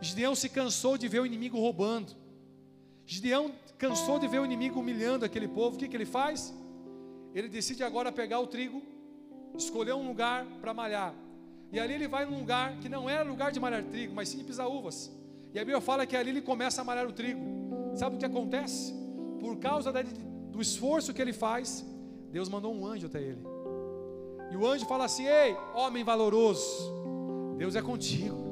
Gideão 0.00 0.34
se 0.34 0.48
cansou 0.48 0.98
de 0.98 1.06
ver 1.06 1.20
o 1.20 1.26
inimigo 1.26 1.56
roubando. 1.56 2.23
Gideão 3.06 3.52
cansou 3.78 4.18
de 4.18 4.26
ver 4.26 4.40
o 4.40 4.44
inimigo 4.44 4.80
humilhando 4.80 5.24
aquele 5.24 5.48
povo. 5.48 5.76
O 5.76 5.78
que, 5.78 5.88
que 5.88 5.96
ele 5.96 6.06
faz? 6.06 6.54
Ele 7.34 7.48
decide 7.48 7.82
agora 7.82 8.12
pegar 8.12 8.40
o 8.40 8.46
trigo, 8.46 8.82
escolher 9.56 9.94
um 9.94 10.06
lugar 10.06 10.46
para 10.60 10.72
malhar. 10.72 11.14
E 11.72 11.78
ali 11.80 11.94
ele 11.94 12.08
vai 12.08 12.24
num 12.24 12.38
lugar 12.38 12.76
que 12.78 12.88
não 12.88 13.10
era 13.10 13.24
lugar 13.24 13.50
de 13.50 13.58
malhar 13.58 13.82
trigo, 13.82 14.14
mas 14.14 14.28
sim 14.28 14.38
de 14.38 14.44
pisar 14.44 14.68
uvas. 14.68 15.10
E 15.52 15.58
a 15.58 15.62
Bíblia 15.62 15.80
fala 15.80 16.06
que 16.06 16.16
ali 16.16 16.30
ele 16.30 16.42
começa 16.42 16.80
a 16.80 16.84
malhar 16.84 17.06
o 17.06 17.12
trigo. 17.12 17.40
Sabe 17.94 18.16
o 18.16 18.18
que 18.18 18.24
acontece? 18.24 18.94
Por 19.40 19.56
causa 19.58 19.92
do 19.92 20.60
esforço 20.60 21.12
que 21.12 21.20
ele 21.20 21.32
faz, 21.32 21.84
Deus 22.30 22.48
mandou 22.48 22.72
um 22.74 22.86
anjo 22.86 23.06
até 23.06 23.20
ele. 23.20 23.42
E 24.50 24.56
o 24.56 24.66
anjo 24.66 24.86
fala 24.86 25.04
assim: 25.04 25.26
Ei, 25.26 25.56
homem 25.74 26.04
valoroso, 26.04 27.54
Deus 27.56 27.74
é 27.74 27.82
contigo. 27.82 28.42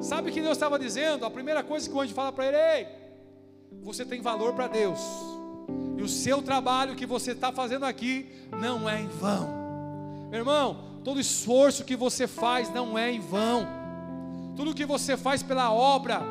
Sabe 0.00 0.30
o 0.30 0.32
que 0.32 0.40
Deus 0.40 0.56
estava 0.56 0.78
dizendo? 0.78 1.24
A 1.24 1.30
primeira 1.30 1.62
coisa 1.62 1.88
que 1.88 1.94
o 1.94 2.00
anjo 2.00 2.14
fala 2.14 2.32
para 2.32 2.46
ele: 2.46 2.56
Ei, 2.56 3.01
você 3.82 4.04
tem 4.04 4.20
valor 4.20 4.52
para 4.54 4.68
Deus, 4.68 5.00
e 5.96 6.02
o 6.02 6.08
seu 6.08 6.42
trabalho 6.42 6.96
que 6.96 7.06
você 7.06 7.32
está 7.32 7.52
fazendo 7.52 7.84
aqui 7.84 8.30
não 8.50 8.88
é 8.88 9.00
em 9.00 9.08
vão, 9.08 9.48
meu 10.30 10.40
irmão. 10.40 10.92
Todo 11.04 11.18
esforço 11.18 11.84
que 11.84 11.96
você 11.96 12.28
faz 12.28 12.72
não 12.72 12.96
é 12.96 13.10
em 13.10 13.18
vão, 13.18 13.66
tudo 14.54 14.74
que 14.74 14.86
você 14.86 15.16
faz 15.16 15.42
pela 15.42 15.72
obra 15.72 16.22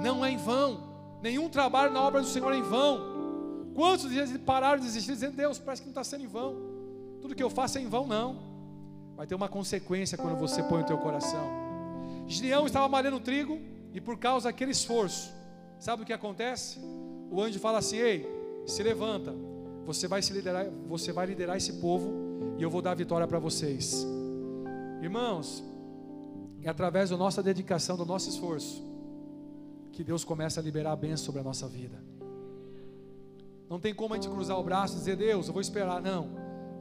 não 0.00 0.24
é 0.24 0.30
em 0.30 0.36
vão, 0.36 0.80
nenhum 1.20 1.48
trabalho 1.48 1.92
na 1.92 2.00
obra 2.00 2.20
do 2.20 2.26
Senhor 2.26 2.52
é 2.52 2.58
em 2.58 2.62
vão. 2.62 3.12
Quantos 3.74 4.10
dias 4.10 4.30
pararam 4.38 4.78
de 4.78 4.86
desistir, 4.86 5.12
dizendo: 5.12 5.36
Deus, 5.36 5.58
parece 5.58 5.82
que 5.82 5.86
não 5.86 5.92
está 5.92 6.04
sendo 6.04 6.24
em 6.24 6.28
vão, 6.28 6.56
tudo 7.20 7.34
que 7.34 7.42
eu 7.42 7.50
faço 7.50 7.78
é 7.78 7.80
em 7.80 7.88
vão, 7.88 8.06
não. 8.06 8.52
Vai 9.16 9.26
ter 9.26 9.34
uma 9.34 9.48
consequência 9.48 10.18
quando 10.18 10.36
você 10.36 10.62
põe 10.62 10.82
o 10.82 10.84
teu 10.84 10.98
coração. 10.98 11.46
Gideão 12.26 12.66
estava 12.66 12.88
malhando 12.88 13.20
trigo 13.20 13.60
e 13.92 14.00
por 14.00 14.18
causa 14.18 14.48
daquele 14.48 14.72
esforço, 14.72 15.32
sabe 15.82 16.02
o 16.02 16.06
que 16.06 16.12
acontece? 16.12 16.78
O 17.30 17.42
anjo 17.42 17.58
fala 17.58 17.78
assim: 17.78 17.96
"Ei, 17.96 18.26
se 18.66 18.82
levanta. 18.82 19.34
Você 19.84 20.06
vai 20.06 20.22
se 20.22 20.32
liderar, 20.32 20.66
você 20.86 21.12
vai 21.12 21.26
liderar 21.26 21.56
esse 21.56 21.72
povo 21.74 22.12
e 22.56 22.62
eu 22.62 22.70
vou 22.70 22.80
dar 22.80 22.92
a 22.92 22.94
vitória 22.94 23.26
para 23.26 23.38
vocês." 23.38 24.06
Irmãos, 25.02 25.64
é 26.62 26.68
através 26.68 27.10
da 27.10 27.16
nossa 27.16 27.42
dedicação, 27.42 27.96
do 27.96 28.06
nosso 28.06 28.28
esforço, 28.28 28.80
que 29.90 30.04
Deus 30.04 30.22
começa 30.24 30.60
a 30.60 30.62
liberar 30.62 30.92
a 30.92 30.96
bênção 30.96 31.26
sobre 31.26 31.40
a 31.40 31.44
nossa 31.44 31.66
vida. 31.66 32.00
Não 33.68 33.80
tem 33.80 33.92
como 33.92 34.14
a 34.14 34.16
gente 34.16 34.28
cruzar 34.28 34.58
o 34.58 34.62
braço 34.62 34.94
e 34.94 34.98
dizer, 34.98 35.16
Deus, 35.16 35.48
eu 35.48 35.52
vou 35.52 35.60
esperar. 35.60 36.00
Não, 36.00 36.28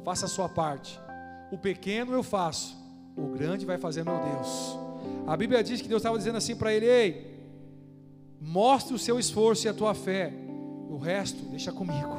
faça 0.04 0.28
a 0.28 0.30
sua 0.30 0.48
parte. 0.48 1.00
O 1.52 1.58
pequeno 1.58 2.14
eu 2.14 2.22
faço, 2.22 2.78
o 3.18 3.28
grande 3.30 3.66
vai 3.66 3.78
fazer 3.78 4.04
meu 4.04 4.20
Deus. 4.20 4.78
A 5.26 5.36
Bíblia 5.36 5.64
diz 5.64 5.82
que 5.82 5.88
Deus 5.88 6.02
estava 6.02 6.18
dizendo 6.18 6.38
assim 6.38 6.56
para 6.56 6.72
ele: 6.74 6.86
Ei, 6.86 7.31
mostre 8.42 8.96
o 8.96 9.00
seu 9.00 9.20
esforço 9.20 9.68
e 9.68 9.70
a 9.70 9.74
tua 9.74 9.94
fé, 9.94 10.34
o 10.90 10.98
resto 10.98 11.44
deixa 11.46 11.72
comigo. 11.72 12.18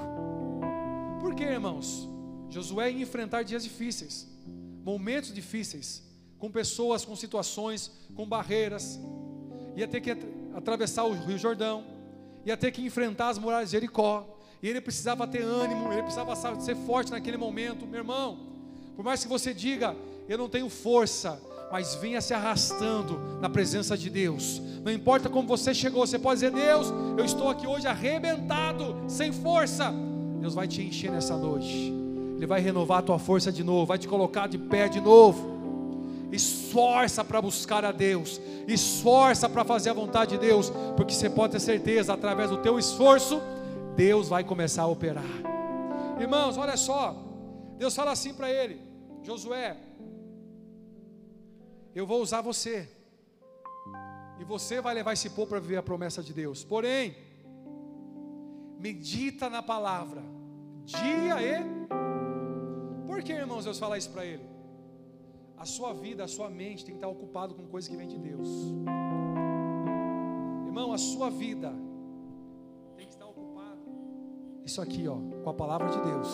Por 1.20 1.34
quê, 1.34 1.42
irmãos? 1.42 2.08
Josué 2.48 2.92
ia 2.92 3.02
enfrentar 3.02 3.42
dias 3.42 3.64
difíceis, 3.64 4.28
momentos 4.84 5.34
difíceis, 5.34 6.02
com 6.38 6.50
pessoas, 6.50 7.04
com 7.04 7.16
situações, 7.16 7.90
com 8.14 8.26
barreiras, 8.26 9.00
ia 9.74 9.88
ter 9.88 10.00
que 10.00 10.16
atravessar 10.54 11.04
o 11.04 11.12
Rio 11.12 11.38
Jordão, 11.38 11.84
ia 12.44 12.56
ter 12.56 12.70
que 12.70 12.84
enfrentar 12.84 13.30
as 13.30 13.38
muralhas 13.38 13.70
de 13.70 13.72
Jericó, 13.72 14.38
e 14.62 14.68
ele 14.68 14.80
precisava 14.80 15.26
ter 15.26 15.42
ânimo, 15.42 15.92
ele 15.92 16.02
precisava 16.02 16.36
ser 16.60 16.76
forte 16.76 17.10
naquele 17.10 17.36
momento, 17.36 17.84
meu 17.84 17.98
irmão. 17.98 18.38
Por 18.94 19.04
mais 19.04 19.22
que 19.22 19.28
você 19.28 19.52
diga, 19.52 19.96
eu 20.28 20.38
não 20.38 20.48
tenho 20.48 20.68
força, 20.68 21.40
mas 21.72 21.94
venha 21.94 22.20
se 22.20 22.34
arrastando 22.34 23.18
na 23.40 23.48
presença 23.48 23.96
de 23.96 24.10
Deus. 24.10 24.60
Não 24.84 24.92
importa 24.92 25.30
como 25.30 25.48
você 25.48 25.72
chegou, 25.72 26.06
você 26.06 26.18
pode 26.18 26.40
dizer: 26.40 26.50
Deus, 26.50 26.92
eu 27.16 27.24
estou 27.24 27.48
aqui 27.48 27.66
hoje 27.66 27.86
arrebentado, 27.86 28.94
sem 29.08 29.32
força. 29.32 29.90
Deus 30.38 30.54
vai 30.54 30.68
te 30.68 30.82
encher 30.82 31.10
nessa 31.10 31.34
noite, 31.34 31.90
Ele 32.36 32.46
vai 32.46 32.60
renovar 32.60 32.98
a 32.98 33.02
tua 33.02 33.18
força 33.18 33.50
de 33.50 33.64
novo, 33.64 33.86
vai 33.86 33.96
te 33.96 34.06
colocar 34.06 34.48
de 34.48 34.58
pé 34.58 34.86
de 34.86 35.00
novo. 35.00 35.50
Esforça 36.30 37.24
para 37.24 37.40
buscar 37.40 37.84
a 37.86 37.92
Deus, 37.92 38.38
esforça 38.68 39.48
para 39.48 39.64
fazer 39.64 39.90
a 39.90 39.94
vontade 39.94 40.32
de 40.32 40.38
Deus, 40.38 40.70
porque 40.96 41.14
você 41.14 41.30
pode 41.30 41.52
ter 41.52 41.60
certeza, 41.60 42.12
através 42.12 42.50
do 42.50 42.58
teu 42.58 42.78
esforço, 42.78 43.40
Deus 43.96 44.28
vai 44.28 44.44
começar 44.44 44.82
a 44.82 44.86
operar. 44.86 45.24
Irmãos, 46.18 46.58
olha 46.58 46.76
só, 46.76 47.16
Deus 47.78 47.94
fala 47.94 48.12
assim 48.12 48.34
para 48.34 48.50
ele: 48.50 48.78
Josué, 49.22 49.76
eu 51.94 52.06
vou 52.06 52.20
usar 52.22 52.40
você, 52.40 52.88
e 54.38 54.44
você 54.44 54.80
vai 54.80 54.94
levar 54.94 55.12
esse 55.12 55.30
povo 55.30 55.48
para 55.48 55.60
viver 55.60 55.76
a 55.76 55.82
promessa 55.82 56.22
de 56.22 56.32
Deus. 56.32 56.64
Porém, 56.64 57.14
medita 58.78 59.48
na 59.48 59.62
palavra, 59.62 60.22
dia 60.84 61.40
e. 61.40 61.62
Por 63.06 63.22
que, 63.22 63.32
irmãos, 63.32 63.64
Deus 63.64 63.78
fala 63.78 63.96
isso 63.96 64.10
para 64.10 64.24
ele? 64.24 64.42
A 65.56 65.64
sua 65.64 65.92
vida, 65.92 66.24
a 66.24 66.28
sua 66.28 66.50
mente 66.50 66.84
tem 66.84 66.94
que 66.94 66.98
estar 66.98 67.08
ocupado 67.08 67.54
com 67.54 67.66
coisas 67.66 67.88
que 67.88 67.96
vêm 67.96 68.08
de 68.08 68.18
Deus. 68.18 68.48
Irmão, 70.66 70.92
a 70.92 70.98
sua 70.98 71.30
vida 71.30 71.72
tem 72.96 73.06
que 73.06 73.12
estar 73.12 73.26
ocupada. 73.26 73.78
Isso 74.64 74.80
aqui, 74.82 75.06
ó, 75.06 75.18
com 75.44 75.50
a 75.50 75.54
palavra 75.54 75.88
de 75.88 76.00
Deus. 76.00 76.28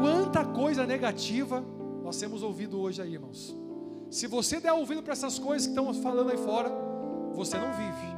Quanta 0.00 0.44
coisa 0.44 0.86
negativa 0.86 1.64
nós 2.02 2.18
temos 2.18 2.42
ouvido 2.42 2.78
hoje 2.78 3.00
aí, 3.00 3.14
irmãos. 3.14 3.61
Se 4.12 4.26
você 4.26 4.60
der 4.60 4.74
ouvido 4.74 5.02
para 5.02 5.14
essas 5.14 5.38
coisas 5.38 5.66
que 5.66 5.72
estão 5.72 5.94
falando 5.94 6.30
aí 6.30 6.36
fora, 6.36 6.70
você 7.32 7.56
não 7.56 7.72
vive. 7.72 8.12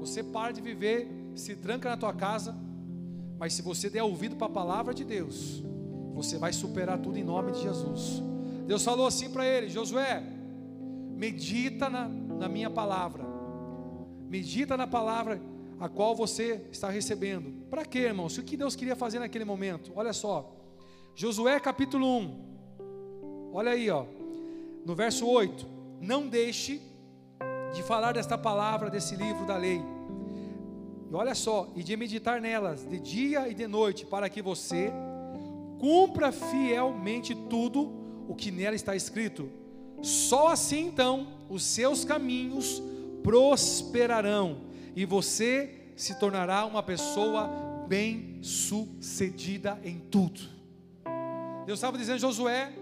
Você 0.00 0.24
para 0.24 0.50
de 0.50 0.62
viver, 0.62 1.06
se 1.34 1.54
tranca 1.56 1.90
na 1.90 1.96
tua 1.98 2.14
casa, 2.14 2.56
mas 3.38 3.52
se 3.52 3.60
você 3.60 3.90
der 3.90 4.02
ouvido 4.02 4.34
para 4.34 4.46
a 4.46 4.50
palavra 4.50 4.94
de 4.94 5.04
Deus, 5.04 5.62
você 6.14 6.38
vai 6.38 6.54
superar 6.54 6.98
tudo 6.98 7.18
em 7.18 7.22
nome 7.22 7.52
de 7.52 7.60
Jesus. 7.60 8.22
Deus 8.66 8.82
falou 8.82 9.06
assim 9.06 9.28
para 9.28 9.44
ele: 9.44 9.68
Josué, 9.68 10.22
medita 11.14 11.90
na, 11.90 12.08
na 12.08 12.48
minha 12.48 12.70
palavra, 12.70 13.26
medita 14.26 14.74
na 14.74 14.86
palavra 14.86 15.38
a 15.78 15.86
qual 15.90 16.16
você 16.16 16.66
está 16.72 16.88
recebendo. 16.88 17.66
Para 17.68 17.84
quê, 17.84 17.98
irmãos? 17.98 18.38
O 18.38 18.42
que 18.42 18.56
Deus 18.56 18.74
queria 18.74 18.96
fazer 18.96 19.18
naquele 19.18 19.44
momento? 19.44 19.92
Olha 19.94 20.14
só, 20.14 20.50
Josué 21.14 21.60
capítulo 21.60 22.06
1, 22.06 23.50
olha 23.52 23.72
aí, 23.72 23.90
ó, 23.90 24.06
no 24.88 24.94
verso 24.94 25.26
8: 25.26 25.66
Não 26.00 26.26
deixe 26.26 26.80
de 27.74 27.82
falar 27.82 28.12
desta 28.12 28.38
palavra, 28.38 28.88
desse 28.88 29.14
livro 29.14 29.44
da 29.44 29.54
lei, 29.54 29.82
e 31.10 31.14
olha 31.14 31.34
só, 31.34 31.68
e 31.76 31.82
de 31.82 31.94
meditar 31.94 32.40
nelas 32.40 32.88
de 32.88 32.98
dia 32.98 33.46
e 33.48 33.54
de 33.54 33.66
noite, 33.66 34.06
para 34.06 34.30
que 34.30 34.40
você 34.40 34.90
cumpra 35.78 36.32
fielmente 36.32 37.34
tudo 37.34 37.92
o 38.26 38.34
que 38.34 38.50
nela 38.50 38.74
está 38.74 38.96
escrito. 38.96 39.50
Só 40.00 40.48
assim 40.48 40.86
então 40.86 41.28
os 41.50 41.62
seus 41.62 42.02
caminhos 42.04 42.82
prosperarão 43.22 44.62
e 44.96 45.04
você 45.04 45.92
se 45.96 46.18
tornará 46.18 46.64
uma 46.64 46.82
pessoa 46.82 47.46
bem-sucedida 47.86 49.78
em 49.84 49.98
tudo. 49.98 50.40
Deus 51.66 51.78
estava 51.78 51.98
dizendo, 51.98 52.20
Josué, 52.20 52.72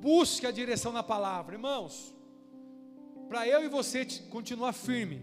busque 0.00 0.46
a 0.46 0.50
direção 0.50 0.92
na 0.92 1.02
palavra, 1.02 1.54
irmãos. 1.54 2.14
Para 3.28 3.46
eu 3.46 3.64
e 3.64 3.68
você 3.68 4.06
continuar 4.30 4.72
firme, 4.72 5.22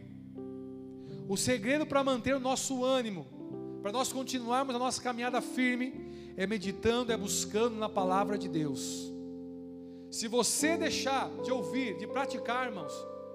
o 1.27 1.35
segredo 1.35 1.85
para 1.85 2.03
manter 2.03 2.35
o 2.35 2.39
nosso 2.39 2.83
ânimo, 2.83 3.25
para 3.81 3.91
nós 3.91 4.13
continuarmos 4.13 4.75
a 4.75 4.79
nossa 4.79 5.01
caminhada 5.01 5.41
firme, 5.41 6.33
é 6.37 6.45
meditando, 6.45 7.11
é 7.11 7.17
buscando 7.17 7.75
na 7.75 7.89
palavra 7.89 8.37
de 8.37 8.47
Deus. 8.47 9.11
Se 10.11 10.27
você 10.27 10.77
deixar 10.77 11.29
de 11.43 11.51
ouvir, 11.51 11.97
de 11.97 12.05
praticar, 12.05 12.67
irmãos, 12.67 12.93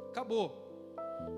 acabou. 0.08 0.56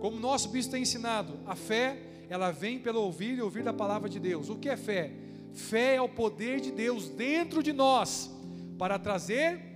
Como 0.00 0.20
nosso 0.20 0.48
bispo 0.48 0.72
tem 0.72 0.82
ensinado, 0.82 1.40
a 1.46 1.54
fé, 1.54 2.26
ela 2.28 2.50
vem 2.50 2.78
pelo 2.78 3.00
ouvir 3.00 3.38
e 3.38 3.42
ouvir 3.42 3.62
da 3.62 3.72
palavra 3.72 4.08
de 4.08 4.20
Deus. 4.20 4.48
O 4.48 4.56
que 4.56 4.68
é 4.68 4.76
fé? 4.76 5.12
Fé 5.52 5.96
é 5.96 6.00
o 6.02 6.08
poder 6.08 6.60
de 6.60 6.70
Deus 6.70 7.08
dentro 7.08 7.62
de 7.62 7.72
nós 7.72 8.30
para 8.78 8.98
trazer 8.98 9.71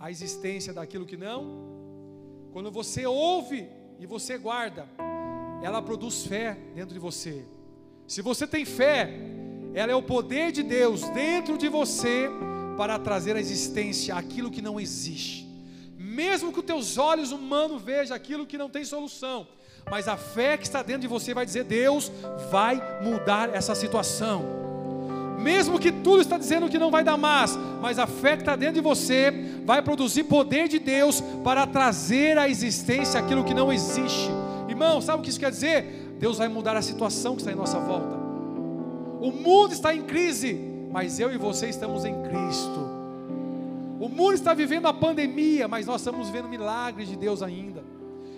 a 0.00 0.10
existência 0.10 0.72
daquilo 0.72 1.04
que 1.04 1.16
não. 1.16 1.68
Quando 2.52 2.70
você 2.70 3.04
ouve 3.06 3.68
e 3.98 4.06
você 4.06 4.38
guarda, 4.38 4.88
ela 5.62 5.82
produz 5.82 6.26
fé 6.26 6.56
dentro 6.74 6.94
de 6.94 6.98
você. 6.98 7.44
Se 8.06 8.22
você 8.22 8.46
tem 8.46 8.64
fé, 8.64 9.10
ela 9.74 9.92
é 9.92 9.94
o 9.94 10.02
poder 10.02 10.50
de 10.50 10.62
Deus 10.62 11.06
dentro 11.10 11.58
de 11.58 11.68
você 11.68 12.30
para 12.78 12.98
trazer 12.98 13.36
à 13.36 13.40
existência 13.40 14.14
aquilo 14.14 14.50
que 14.50 14.62
não 14.62 14.80
existe. 14.80 15.46
Mesmo 15.98 16.50
que 16.50 16.60
os 16.60 16.64
teus 16.64 16.96
olhos 16.96 17.30
humanos 17.30 17.82
vejam 17.82 18.16
aquilo 18.16 18.46
que 18.46 18.56
não 18.56 18.70
tem 18.70 18.84
solução, 18.84 19.46
mas 19.90 20.08
a 20.08 20.16
fé 20.16 20.56
que 20.56 20.64
está 20.64 20.82
dentro 20.82 21.02
de 21.02 21.08
você 21.08 21.34
vai 21.34 21.44
dizer: 21.44 21.64
Deus 21.64 22.10
vai 22.50 22.80
mudar 23.02 23.54
essa 23.54 23.74
situação. 23.74 24.69
Mesmo 25.40 25.78
que 25.78 25.90
tudo 25.90 26.20
está 26.20 26.36
dizendo 26.36 26.68
que 26.68 26.78
não 26.78 26.90
vai 26.90 27.02
dar 27.02 27.16
mais, 27.16 27.58
mas 27.80 27.98
a 27.98 28.06
fé 28.06 28.36
que 28.36 28.42
está 28.42 28.54
dentro 28.54 28.74
de 28.74 28.80
você 28.80 29.32
vai 29.64 29.80
produzir 29.80 30.24
poder 30.24 30.68
de 30.68 30.78
Deus 30.78 31.22
para 31.42 31.66
trazer 31.66 32.36
à 32.38 32.48
existência 32.48 33.18
aquilo 33.18 33.44
que 33.44 33.54
não 33.54 33.72
existe. 33.72 34.30
Irmão, 34.68 35.00
sabe 35.00 35.20
o 35.20 35.22
que 35.22 35.30
isso 35.30 35.40
quer 35.40 35.50
dizer? 35.50 36.16
Deus 36.18 36.38
vai 36.38 36.48
mudar 36.48 36.76
a 36.76 36.82
situação 36.82 37.34
que 37.34 37.40
está 37.40 37.52
em 37.52 37.56
nossa 37.56 37.78
volta. 37.78 38.14
O 39.20 39.32
mundo 39.32 39.72
está 39.72 39.94
em 39.94 40.02
crise, 40.02 40.54
mas 40.90 41.18
eu 41.18 41.32
e 41.32 41.38
você 41.38 41.68
estamos 41.68 42.04
em 42.04 42.14
Cristo. 42.22 42.88
O 43.98 44.08
mundo 44.08 44.34
está 44.34 44.54
vivendo 44.54 44.86
a 44.86 44.92
pandemia, 44.92 45.66
mas 45.68 45.86
nós 45.86 46.00
estamos 46.00 46.28
vendo 46.30 46.48
milagres 46.48 47.08
de 47.08 47.16
Deus 47.16 47.42
ainda. 47.42 47.82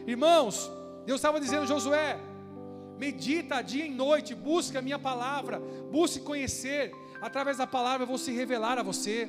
Irmãos, 0.07 0.71
Deus 1.07 1.19
estava 1.19 1.41
dizendo, 1.41 1.67
Josué, 1.67 2.19
medita 3.03 3.61
dia 3.61 3.85
e 3.85 3.91
noite, 3.91 4.33
busca 4.33 4.79
a 4.79 4.83
minha 4.83 4.99
palavra, 4.99 5.61
busque 5.91 6.21
conhecer. 6.21 6.95
Através 7.21 7.57
da 7.57 7.67
palavra 7.67 8.05
eu 8.05 8.07
vou 8.07 8.17
se 8.17 8.31
revelar 8.31 8.79
a 8.79 8.83
você. 8.85 9.29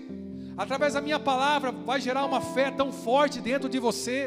Através 0.55 0.93
da 0.93 1.01
minha 1.01 1.19
palavra 1.19 1.71
vai 1.71 1.99
gerar 1.99 2.23
uma 2.23 2.39
fé 2.39 2.69
tão 2.69 2.91
forte 2.91 3.41
dentro 3.41 3.67
de 3.67 3.79
você. 3.79 4.17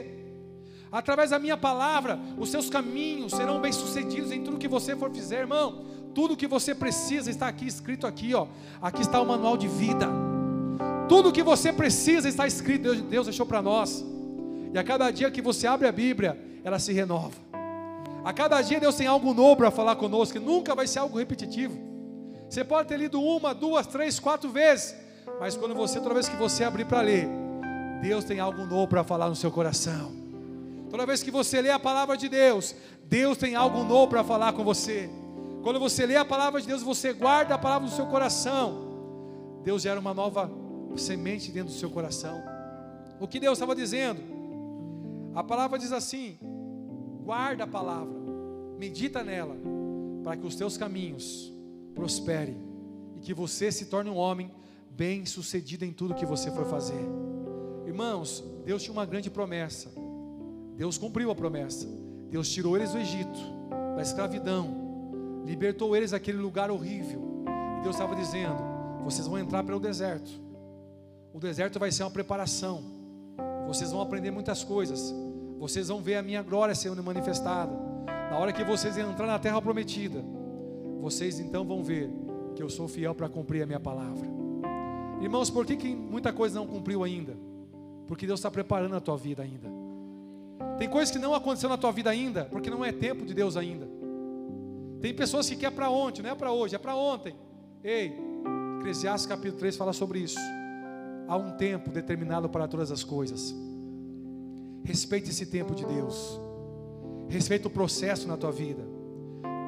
Através 0.91 1.31
da 1.31 1.39
minha 1.39 1.57
palavra, 1.57 2.19
os 2.37 2.49
seus 2.49 2.69
caminhos 2.69 3.33
serão 3.35 3.61
bem-sucedidos 3.61 4.33
em 4.33 4.43
tudo 4.43 4.59
que 4.59 4.67
você 4.67 4.97
for 4.97 5.13
fizer, 5.13 5.41
irmão. 5.43 5.85
Tudo 6.13 6.37
que 6.37 6.49
você 6.49 6.75
precisa 6.75 7.31
está 7.31 7.47
aqui 7.47 7.69
escrito 7.69 8.05
aqui, 8.05 8.35
ó. 8.35 8.49
Aqui 8.83 9.03
está 9.03 9.21
o 9.21 9.27
manual 9.27 9.57
de 9.57 9.69
vida. 9.69 10.09
Tudo 11.09 11.31
que 11.31 11.45
você 11.45 11.73
precisa 11.73 12.29
está 12.29 12.49
escrito, 12.49 12.83
Deus, 12.83 13.01
Deus 13.03 13.27
deixou 13.27 13.47
para 13.47 13.63
nós. 13.63 14.05
E 14.75 14.77
a 14.77 14.83
cada 14.83 15.09
dia 15.13 15.31
que 15.31 15.41
você 15.41 15.69
abre 15.69 15.87
a 15.87 15.93
Bíblia, 15.93 16.37
ela 16.65 16.81
se 16.81 16.93
renova. 16.93 17.46
A 18.27 18.33
cada 18.33 18.61
dia 18.61 18.81
Deus 18.81 18.97
tem 18.97 19.07
algo 19.07 19.33
novo 19.33 19.55
para 19.55 19.71
falar 19.71 19.95
conosco, 19.95 20.37
que 20.37 20.45
nunca 20.45 20.75
vai 20.75 20.89
ser 20.89 20.99
algo 20.99 21.17
repetitivo. 21.17 21.79
Você 22.51 22.65
pode 22.65 22.89
ter 22.89 22.97
lido 22.97 23.23
uma, 23.23 23.55
duas, 23.55 23.87
três, 23.87 24.19
quatro 24.19 24.51
vezes, 24.51 24.97
mas 25.39 25.57
quando 25.57 25.77
você, 25.77 26.01
toda 26.01 26.13
vez 26.13 26.29
que 26.29 26.35
você 26.35 26.65
abrir 26.65 26.87
para 26.87 27.03
ler, 27.03 27.29
Deus 28.03 28.25
tem 28.25 28.41
algo 28.41 28.67
novo 28.67 28.89
para 28.89 29.05
falar 29.05 29.29
no 29.29 29.37
seu 29.37 29.53
coração. 29.53 30.13
Toda 30.91 31.07
vez 31.07 31.23
que 31.23 31.31
você 31.31 31.63
lê 31.63 31.71
a 31.71 31.79
palavra 31.79 32.17
de 32.17 32.29
Deus, 32.29 32.75
Deus 33.05 33.39
tem 33.39 33.55
algo 33.55 33.85
novo 33.85 34.09
para 34.09 34.25
falar 34.25 34.53
com 34.55 34.65
você. 34.65 35.09
Quando 35.63 35.79
você 35.79 36.05
lê 36.05 36.17
a 36.17 36.25
palavra 36.25 36.61
de 36.61 36.67
Deus, 36.67 36.83
você 36.83 37.13
guarda 37.13 37.55
a 37.55 37.59
palavra 37.59 37.89
no 37.89 37.95
seu 37.95 38.07
coração. 38.07 39.61
Deus 39.63 39.83
gera 39.83 40.01
uma 40.01 40.13
nova 40.13 40.51
semente 40.97 41.53
dentro 41.53 41.73
do 41.73 41.79
seu 41.79 41.91
coração. 41.91 42.43
O 43.21 43.29
que 43.29 43.39
Deus 43.39 43.57
estava 43.57 43.77
dizendo? 43.77 44.21
A 45.33 45.45
palavra 45.45 45.79
diz 45.79 45.93
assim: 45.93 46.41
guarda 47.27 47.65
a 47.65 47.67
palavra, 47.67 48.16
medita 48.79 49.23
nela, 49.23 49.57
para 50.23 50.37
que 50.37 50.47
os 50.47 50.57
teus 50.57 50.77
caminhos 50.77 51.53
prosperem 51.95 52.57
e 53.17 53.21
que 53.21 53.33
você 53.33 53.73
se 53.73 53.87
torne 53.87 54.11
um 54.11 54.17
homem 54.17 54.51
bem 54.91 55.25
sucedido 55.27 55.85
em 55.85 55.93
tudo 55.93 56.15
que 56.15 56.27
você 56.27 56.51
for 56.51 56.67
fazer. 56.67 57.05
Irmãos, 57.87 58.43
Deus 58.65 58.83
tinha 58.83 58.93
uma 58.93 59.07
grande 59.07 59.31
promessa. 59.31 59.91
Deus 60.77 60.99
cumpriu 60.99 61.31
a 61.31 61.35
promessa. 61.35 61.87
Deus 62.31 62.49
tirou 62.51 62.77
eles 62.77 62.93
do 62.93 62.99
Egito, 62.99 63.39
da 63.95 64.03
escravidão, 64.03 65.43
libertou 65.47 65.95
eles 65.97 66.11
daquele 66.11 66.39
lugar 66.39 66.71
horrível. 66.71 67.45
E 67.79 67.83
Deus 67.83 67.95
estava 67.95 68.17
dizendo: 68.17 68.59
vocês 69.05 69.27
vão 69.27 69.39
entrar 69.39 69.63
pelo 69.63 69.79
deserto. 69.79 70.31
O 71.33 71.39
deserto 71.39 71.79
vai 71.79 71.93
ser 71.93 72.03
uma 72.03 72.11
preparação. 72.11 72.83
Vocês 73.67 73.93
vão 73.93 74.01
aprender 74.01 74.31
muitas 74.31 74.65
coisas. 74.65 75.15
Vocês 75.59 75.89
vão 75.89 76.03
ver 76.03 76.17
a 76.17 76.23
minha 76.23 76.43
glória 76.43 76.75
sendo 76.75 77.03
manifestada. 77.03 77.73
Na 78.31 78.39
hora 78.39 78.53
que 78.53 78.65
vocês 78.65 78.97
entrar 78.99 79.27
na 79.27 79.39
terra 79.39 79.61
prometida, 79.61 80.25
vocês 81.01 81.39
então 81.39 81.65
vão 81.65 81.83
ver 81.83 82.11
que 82.55 82.63
eu 82.63 82.69
sou 82.69 82.89
fiel 82.89 83.15
para 83.15 83.29
cumprir 83.29 83.63
a 83.63 83.67
minha 83.67 83.81
palavra. 83.81 84.27
Irmãos, 85.21 85.51
por 85.51 85.65
que, 85.65 85.77
que 85.77 85.95
muita 85.95 86.33
coisa 86.33 86.59
não 86.59 86.67
cumpriu 86.67 87.03
ainda? 87.03 87.37
Porque 88.07 88.27
Deus 88.27 88.41
está 88.41 88.51
preparando 88.51 88.97
a 88.97 89.01
tua 89.01 89.17
vida 89.17 89.43
ainda. 89.43 89.69
Tem 90.79 90.89
coisas 90.89 91.11
que 91.11 91.19
não 91.19 91.35
aconteceu 91.35 91.69
na 91.69 91.77
tua 91.77 91.91
vida 91.93 92.11
ainda, 92.11 92.45
porque 92.47 92.71
não 92.71 92.85
é 92.85 92.93
tempo 92.93 93.25
de 93.25 93.35
Deus 93.35 93.57
ainda. 93.57 93.89
Tem 95.01 95.15
pessoas 95.15 95.49
que 95.49 95.57
quer 95.57 95.71
para 95.71 95.91
ontem, 95.91 96.23
não 96.23 96.31
é 96.31 96.35
para 96.35 96.53
hoje, 96.53 96.75
é 96.75 96.79
para 96.79 96.95
ontem. 96.95 97.35
Ei, 97.83 98.13
Eclesiastes 98.81 99.27
capítulo 99.27 99.59
3 99.59 99.77
fala 99.77 99.93
sobre 99.93 100.21
isso. 100.21 100.39
Há 101.29 101.37
um 101.37 101.57
tempo 101.57 101.91
determinado 101.91 102.49
para 102.49 102.69
todas 102.69 102.91
as 102.91 103.03
coisas. 103.03 103.55
Respeite 104.85 105.31
esse 105.31 105.47
tempo 105.47 105.75
de 105.75 105.85
Deus. 105.85 106.41
Respeite 107.29 107.67
o 107.67 107.71
processo 107.71 108.27
na 108.27 108.37
tua 108.37 108.53
vida. 108.53 108.85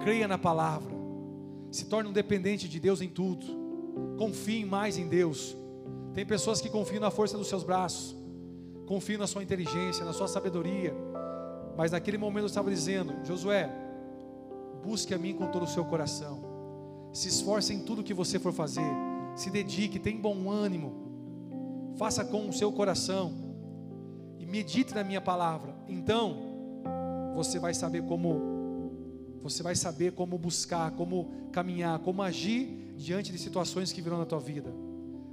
Creia 0.02 0.28
na 0.28 0.38
palavra. 0.38 0.96
Se 1.70 1.84
torne 1.86 2.08
um 2.08 2.12
dependente 2.12 2.68
de 2.68 2.80
Deus 2.80 3.00
em 3.00 3.08
tudo. 3.08 3.46
Confie 4.16 4.64
mais 4.64 4.96
em 4.96 5.08
Deus. 5.08 5.56
Tem 6.14 6.24
pessoas 6.24 6.60
que 6.60 6.68
confiam 6.68 7.00
na 7.00 7.10
força 7.10 7.36
dos 7.36 7.48
seus 7.48 7.62
braços. 7.62 8.16
Confiam 8.86 9.18
na 9.18 9.26
sua 9.26 9.42
inteligência, 9.42 10.04
na 10.04 10.12
sua 10.12 10.28
sabedoria. 10.28 10.94
Mas 11.76 11.92
naquele 11.92 12.16
momento 12.16 12.44
eu 12.44 12.46
estava 12.46 12.70
dizendo: 12.70 13.14
Josué, 13.24 13.70
busque 14.82 15.14
a 15.14 15.18
mim 15.18 15.34
com 15.34 15.48
todo 15.48 15.64
o 15.64 15.68
seu 15.68 15.84
coração. 15.84 16.42
Se 17.12 17.28
esforce 17.28 17.72
em 17.74 17.80
tudo 17.80 18.02
que 18.02 18.14
você 18.14 18.38
for 18.38 18.52
fazer. 18.52 18.90
Se 19.36 19.50
dedique, 19.50 19.98
tenha 19.98 20.20
bom 20.20 20.50
ânimo. 20.50 21.94
Faça 21.96 22.24
com 22.24 22.48
o 22.48 22.52
seu 22.52 22.72
coração 22.72 23.48
medite 24.48 24.94
na 24.94 25.04
minha 25.04 25.20
palavra. 25.20 25.74
Então, 25.86 26.47
você 27.38 27.58
vai 27.60 27.72
saber 27.72 28.02
como 28.02 28.58
você 29.40 29.62
vai 29.62 29.76
saber 29.76 30.12
como 30.12 30.36
buscar, 30.36 30.90
como 30.90 31.30
caminhar, 31.52 32.00
como 32.00 32.20
agir 32.20 32.92
diante 32.96 33.30
de 33.30 33.38
situações 33.38 33.92
que 33.92 34.02
virão 34.02 34.18
na 34.18 34.26
tua 34.26 34.40
vida. 34.40 34.74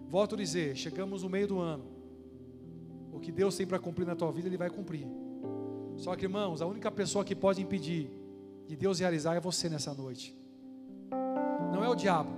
Volto 0.07 0.35
a 0.35 0.37
dizer, 0.37 0.75
chegamos 0.75 1.23
no 1.23 1.29
meio 1.29 1.47
do 1.47 1.59
ano. 1.59 1.83
O 3.11 3.19
que 3.19 3.31
Deus 3.31 3.57
tem 3.57 3.65
para 3.65 3.79
cumprir 3.79 4.05
na 4.05 4.15
tua 4.15 4.31
vida, 4.31 4.47
Ele 4.47 4.57
vai 4.57 4.69
cumprir. 4.69 5.07
Só 5.97 6.15
que, 6.15 6.25
irmãos, 6.25 6.61
a 6.61 6.67
única 6.67 6.91
pessoa 6.91 7.25
que 7.25 7.35
pode 7.35 7.61
impedir 7.61 8.07
de 8.67 8.75
Deus 8.75 8.99
realizar 8.99 9.35
é 9.35 9.39
você 9.39 9.67
nessa 9.67 9.93
noite. 9.93 10.37
Não 11.73 11.83
é 11.83 11.89
o 11.89 11.95
diabo, 11.95 12.29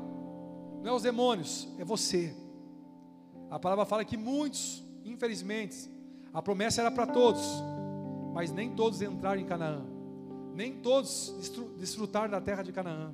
não 0.82 0.92
é 0.92 0.94
os 0.94 1.04
demônios, 1.04 1.68
é 1.78 1.84
você. 1.84 2.34
A 3.52 3.60
palavra 3.60 3.86
fala 3.86 4.06
que 4.06 4.16
muitos, 4.16 4.84
infelizmente, 5.04 5.90
a 6.34 6.42
promessa 6.42 6.82
era 6.82 6.90
para 6.90 7.06
todos, 7.06 7.44
mas 8.38 8.52
nem 8.52 8.70
todos 8.70 9.02
entraram 9.02 9.42
em 9.42 9.46
Canaã. 9.46 9.82
Nem 10.54 10.74
todos 10.74 11.34
desfrutaram 11.80 12.30
da 12.30 12.40
terra 12.40 12.62
de 12.62 12.72
Canaã. 12.72 13.12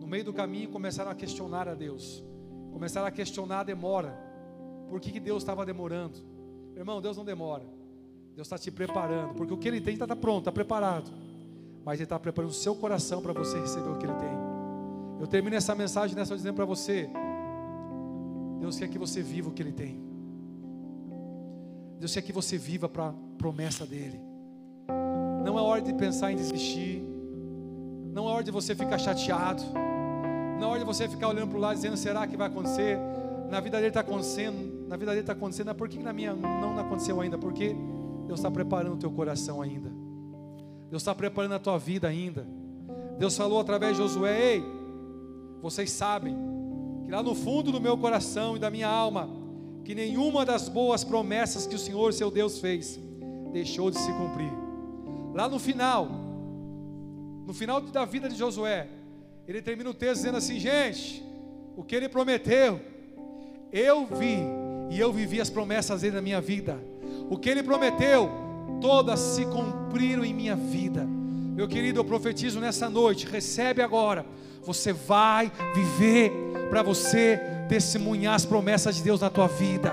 No 0.00 0.06
meio 0.06 0.22
do 0.22 0.32
caminho 0.32 0.70
começaram 0.70 1.10
a 1.10 1.14
questionar 1.16 1.68
a 1.68 1.74
Deus. 1.74 2.22
Começaram 2.72 3.08
a 3.08 3.10
questionar 3.10 3.58
a 3.58 3.64
demora. 3.64 4.16
Por 4.88 5.00
que, 5.00 5.10
que 5.10 5.18
Deus 5.18 5.42
estava 5.42 5.66
demorando? 5.66 6.20
Irmão, 6.76 7.02
Deus 7.02 7.16
não 7.16 7.24
demora. 7.24 7.64
Deus 8.36 8.46
está 8.46 8.56
te 8.56 8.70
preparando. 8.70 9.34
Porque 9.34 9.52
o 9.52 9.58
que 9.58 9.66
Ele 9.66 9.80
tem 9.80 9.94
está 9.94 10.14
pronto, 10.14 10.42
está 10.42 10.52
preparado. 10.52 11.10
Mas 11.84 11.98
Ele 11.98 12.04
está 12.04 12.16
preparando 12.16 12.52
o 12.52 12.54
seu 12.54 12.76
coração 12.76 13.20
para 13.20 13.32
você 13.32 13.58
receber 13.58 13.88
o 13.88 13.98
que 13.98 14.06
Ele 14.06 14.14
tem. 14.14 14.38
Eu 15.20 15.26
termino 15.26 15.56
essa 15.56 15.74
mensagem 15.74 16.14
nessa 16.14 16.36
dizendo 16.36 16.54
para 16.54 16.64
você: 16.64 17.10
Deus 18.60 18.78
quer 18.78 18.86
que 18.86 18.98
você 18.98 19.20
viva 19.20 19.48
o 19.48 19.52
que 19.52 19.64
Ele 19.64 19.72
tem. 19.72 20.00
Deus 21.98 22.14
quer 22.14 22.22
que 22.22 22.32
você 22.32 22.56
viva 22.56 22.88
para 22.88 23.08
a 23.08 23.14
promessa 23.36 23.84
dEle. 23.84 24.33
Não 25.44 25.58
é 25.58 25.62
hora 25.62 25.82
de 25.82 25.92
pensar 25.92 26.32
em 26.32 26.36
desistir. 26.36 27.02
Não 28.12 28.26
é 28.26 28.32
hora 28.32 28.42
de 28.42 28.50
você 28.50 28.74
ficar 28.74 28.96
chateado. 28.98 29.62
Não 30.58 30.68
é 30.68 30.70
hora 30.70 30.78
de 30.78 30.86
você 30.86 31.06
ficar 31.06 31.28
olhando 31.28 31.48
para 31.48 31.58
o 31.58 31.60
lado 31.60 31.76
dizendo: 31.76 31.96
será 31.96 32.26
que 32.26 32.36
vai 32.36 32.46
acontecer? 32.46 32.98
Na 33.50 33.60
vida 33.60 33.76
dele 33.76 33.88
está 33.88 34.00
acontecendo. 34.00 34.88
Na 34.88 34.96
vida 34.96 35.10
dele 35.10 35.20
está 35.20 35.34
acontecendo. 35.34 35.66
Mas 35.66 35.76
por 35.76 35.88
que 35.88 35.98
na 35.98 36.14
minha 36.14 36.32
não 36.34 36.78
aconteceu 36.78 37.20
ainda? 37.20 37.36
Porque 37.36 37.76
Deus 38.26 38.40
está 38.40 38.50
preparando 38.50 38.94
o 38.94 38.96
teu 38.96 39.10
coração 39.10 39.60
ainda. 39.60 39.90
Deus 40.88 41.02
está 41.02 41.14
preparando 41.14 41.54
a 41.54 41.58
tua 41.58 41.78
vida 41.78 42.08
ainda. 42.08 42.46
Deus 43.18 43.36
falou 43.36 43.60
através 43.60 43.96
de 43.96 44.02
Josué: 44.02 44.54
Ei, 44.54 44.64
vocês 45.60 45.90
sabem 45.90 46.34
que 47.04 47.10
lá 47.10 47.22
no 47.22 47.34
fundo 47.34 47.70
do 47.70 47.80
meu 47.80 47.98
coração 47.98 48.56
e 48.56 48.58
da 48.58 48.70
minha 48.70 48.88
alma 48.88 49.28
que 49.84 49.94
nenhuma 49.94 50.46
das 50.46 50.68
boas 50.70 51.04
promessas 51.04 51.66
que 51.66 51.74
o 51.74 51.78
Senhor 51.78 52.14
seu 52.14 52.30
Deus 52.30 52.58
fez 52.58 52.98
deixou 53.52 53.90
de 53.90 53.98
se 53.98 54.12
cumprir. 54.14 54.63
Lá 55.34 55.48
no 55.48 55.58
final, 55.58 56.08
no 57.44 57.52
final 57.52 57.80
da 57.80 58.04
vida 58.04 58.28
de 58.28 58.36
Josué, 58.36 58.86
ele 59.48 59.60
termina 59.60 59.90
o 59.90 59.94
texto 59.94 60.18
dizendo 60.18 60.38
assim: 60.38 60.60
gente, 60.60 61.24
o 61.76 61.82
que 61.82 61.96
ele 61.96 62.08
prometeu, 62.08 62.80
eu 63.72 64.06
vi 64.06 64.38
e 64.90 65.00
eu 65.00 65.12
vivi 65.12 65.40
as 65.40 65.50
promessas 65.50 66.02
dele 66.02 66.14
na 66.14 66.22
minha 66.22 66.40
vida. 66.40 66.78
O 67.28 67.36
que 67.36 67.50
ele 67.50 67.64
prometeu, 67.64 68.30
todas 68.80 69.18
se 69.18 69.44
cumpriram 69.46 70.24
em 70.24 70.32
minha 70.32 70.54
vida. 70.54 71.04
Meu 71.04 71.66
querido, 71.66 71.98
eu 71.98 72.04
profetizo 72.04 72.60
nessa 72.60 72.88
noite, 72.88 73.26
recebe 73.26 73.82
agora. 73.82 74.24
Você 74.62 74.92
vai 74.92 75.50
viver 75.74 76.32
para 76.70 76.80
você 76.80 77.40
testemunhar 77.68 78.34
as 78.34 78.46
promessas 78.46 78.94
de 78.94 79.02
Deus 79.02 79.20
na 79.20 79.30
tua 79.30 79.48
vida. 79.48 79.92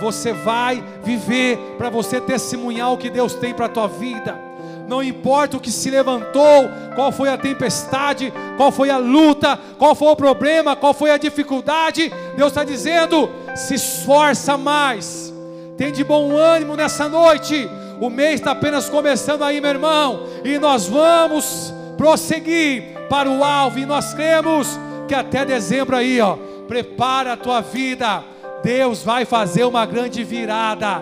Você 0.00 0.32
vai 0.32 0.82
viver 1.04 1.58
para 1.78 1.90
você 1.90 2.20
testemunhar 2.20 2.92
o 2.92 2.98
que 2.98 3.08
Deus 3.08 3.34
tem 3.34 3.54
para 3.54 3.66
a 3.66 3.68
tua 3.68 3.86
vida. 3.86 4.49
Não 4.90 5.00
importa 5.00 5.56
o 5.56 5.60
que 5.60 5.70
se 5.70 5.88
levantou, 5.88 6.68
qual 6.96 7.12
foi 7.12 7.28
a 7.28 7.38
tempestade, 7.38 8.32
qual 8.56 8.72
foi 8.72 8.90
a 8.90 8.96
luta, 8.96 9.56
qual 9.78 9.94
foi 9.94 10.08
o 10.08 10.16
problema, 10.16 10.74
qual 10.74 10.92
foi 10.92 11.12
a 11.12 11.16
dificuldade, 11.16 12.12
Deus 12.36 12.48
está 12.48 12.64
dizendo: 12.64 13.30
se 13.54 13.74
esforça 13.74 14.58
mais, 14.58 15.32
tem 15.76 15.92
de 15.92 16.02
bom 16.02 16.36
ânimo 16.36 16.74
nessa 16.74 17.08
noite. 17.08 17.70
O 18.00 18.10
mês 18.10 18.40
está 18.40 18.50
apenas 18.50 18.88
começando 18.88 19.44
aí, 19.44 19.60
meu 19.60 19.70
irmão, 19.70 20.26
e 20.44 20.58
nós 20.58 20.88
vamos 20.88 21.72
prosseguir 21.96 22.82
para 23.08 23.30
o 23.30 23.44
alvo, 23.44 23.78
e 23.78 23.86
nós 23.86 24.12
cremos 24.12 24.76
que 25.06 25.14
até 25.14 25.44
dezembro 25.44 25.94
aí, 25.94 26.20
ó, 26.20 26.36
prepara 26.66 27.34
a 27.34 27.36
tua 27.36 27.60
vida. 27.60 28.24
Deus 28.64 29.04
vai 29.04 29.24
fazer 29.24 29.62
uma 29.62 29.86
grande 29.86 30.24
virada. 30.24 31.00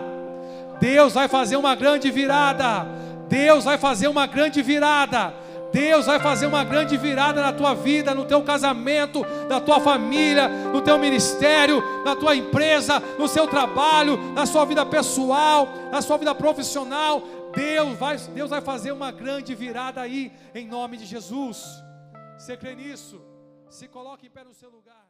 Deus 0.78 1.14
vai 1.14 1.26
fazer 1.26 1.56
uma 1.56 1.74
grande 1.74 2.10
virada. 2.10 2.97
Deus 3.28 3.64
vai 3.64 3.78
fazer 3.78 4.08
uma 4.08 4.26
grande 4.26 4.62
virada. 4.62 5.34
Deus 5.72 6.06
vai 6.06 6.18
fazer 6.18 6.46
uma 6.46 6.64
grande 6.64 6.96
virada 6.96 7.42
na 7.42 7.52
tua 7.52 7.74
vida, 7.74 8.14
no 8.14 8.24
teu 8.24 8.42
casamento, 8.42 9.24
na 9.48 9.60
tua 9.60 9.78
família, 9.80 10.48
no 10.48 10.80
teu 10.80 10.98
ministério, 10.98 11.82
na 12.04 12.16
tua 12.16 12.34
empresa, 12.34 13.00
no 13.18 13.28
seu 13.28 13.46
trabalho, 13.46 14.16
na 14.32 14.46
sua 14.46 14.64
vida 14.64 14.84
pessoal, 14.86 15.68
na 15.90 16.00
sua 16.00 16.16
vida 16.16 16.34
profissional. 16.34 17.22
Deus 17.54 17.98
vai, 17.98 18.16
Deus 18.16 18.50
vai 18.50 18.60
fazer 18.60 18.92
uma 18.92 19.10
grande 19.10 19.54
virada 19.54 20.00
aí, 20.00 20.32
em 20.54 20.66
nome 20.66 20.96
de 20.96 21.04
Jesus. 21.04 21.64
Você 22.38 22.56
crê 22.56 22.74
nisso? 22.74 23.20
Se 23.68 23.88
coloque 23.88 24.26
em 24.26 24.30
pé 24.30 24.44
no 24.44 24.54
seu 24.54 24.70
lugar. 24.70 25.07